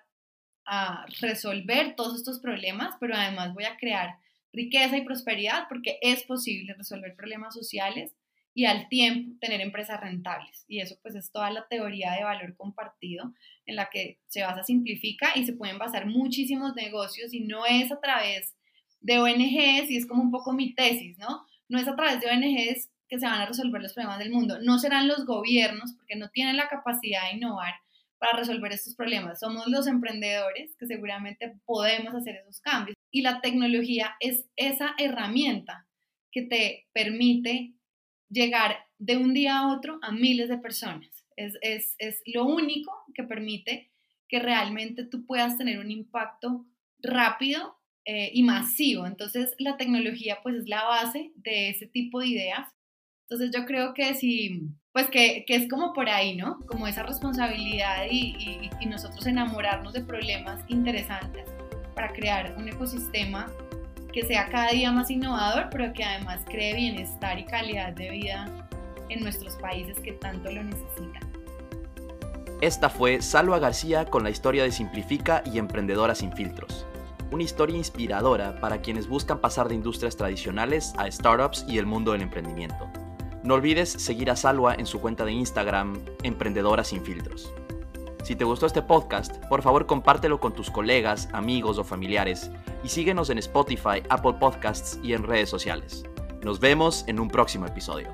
[0.65, 4.19] a resolver todos estos problemas, pero además voy a crear
[4.53, 8.15] riqueza y prosperidad porque es posible resolver problemas sociales
[8.55, 10.65] y al tiempo tener empresas rentables.
[10.69, 13.33] Y eso pues es toda la teoría de valor compartido
[13.67, 17.91] en la que se basa, simplifica y se pueden basar muchísimos negocios y no es
[17.91, 18.55] a través
[19.01, 21.47] de ONGs y es como un poco mi tesis, ¿no?
[21.69, 24.59] No es a través de ONGs que se van a resolver los problemas del mundo,
[24.63, 27.75] no serán los gobiernos porque no tienen la capacidad de innovar
[28.19, 29.41] para resolver estos problemas.
[29.41, 32.97] Somos los emprendedores que seguramente podemos hacer esos cambios.
[33.11, 35.89] Y la tecnología es esa herramienta
[36.31, 37.75] que te permite
[38.33, 41.09] llegar de un día a otro a miles de personas.
[41.37, 43.91] Es, es, es lo único que permite
[44.29, 46.67] que realmente tú puedas tener un impacto
[47.01, 49.07] rápido eh, y masivo.
[49.07, 52.69] Entonces, la tecnología pues es la base de ese tipo de ideas.
[53.29, 54.63] Entonces, yo creo que sí,
[54.93, 56.61] pues que, que es como por ahí, ¿no?
[56.67, 61.49] Como esa responsabilidad y nosotros enamorarnos de problemas interesantes
[61.95, 63.53] para crear un ecosistema
[64.13, 68.47] que sea cada día más innovador, pero que además cree bienestar y calidad de vida
[69.09, 71.23] en nuestros países que tanto lo necesitan.
[72.61, 76.87] Esta fue Salva García con la historia de Simplifica y Emprendedora sin filtros.
[77.33, 82.13] Una historia inspiradora para quienes buscan pasar de industrias tradicionales a startups y el mundo
[82.13, 82.89] del emprendimiento.
[83.43, 87.53] No olvides seguir a Salva en su cuenta de Instagram, Emprendedora sin filtros.
[88.23, 92.53] Si te gustó este podcast, por favor compártelo con tus colegas, amigos o familiares
[92.83, 96.05] y síguenos en Spotify, Apple Podcasts y en redes sociales.
[96.43, 98.09] Nos vemos en un próximo episodio.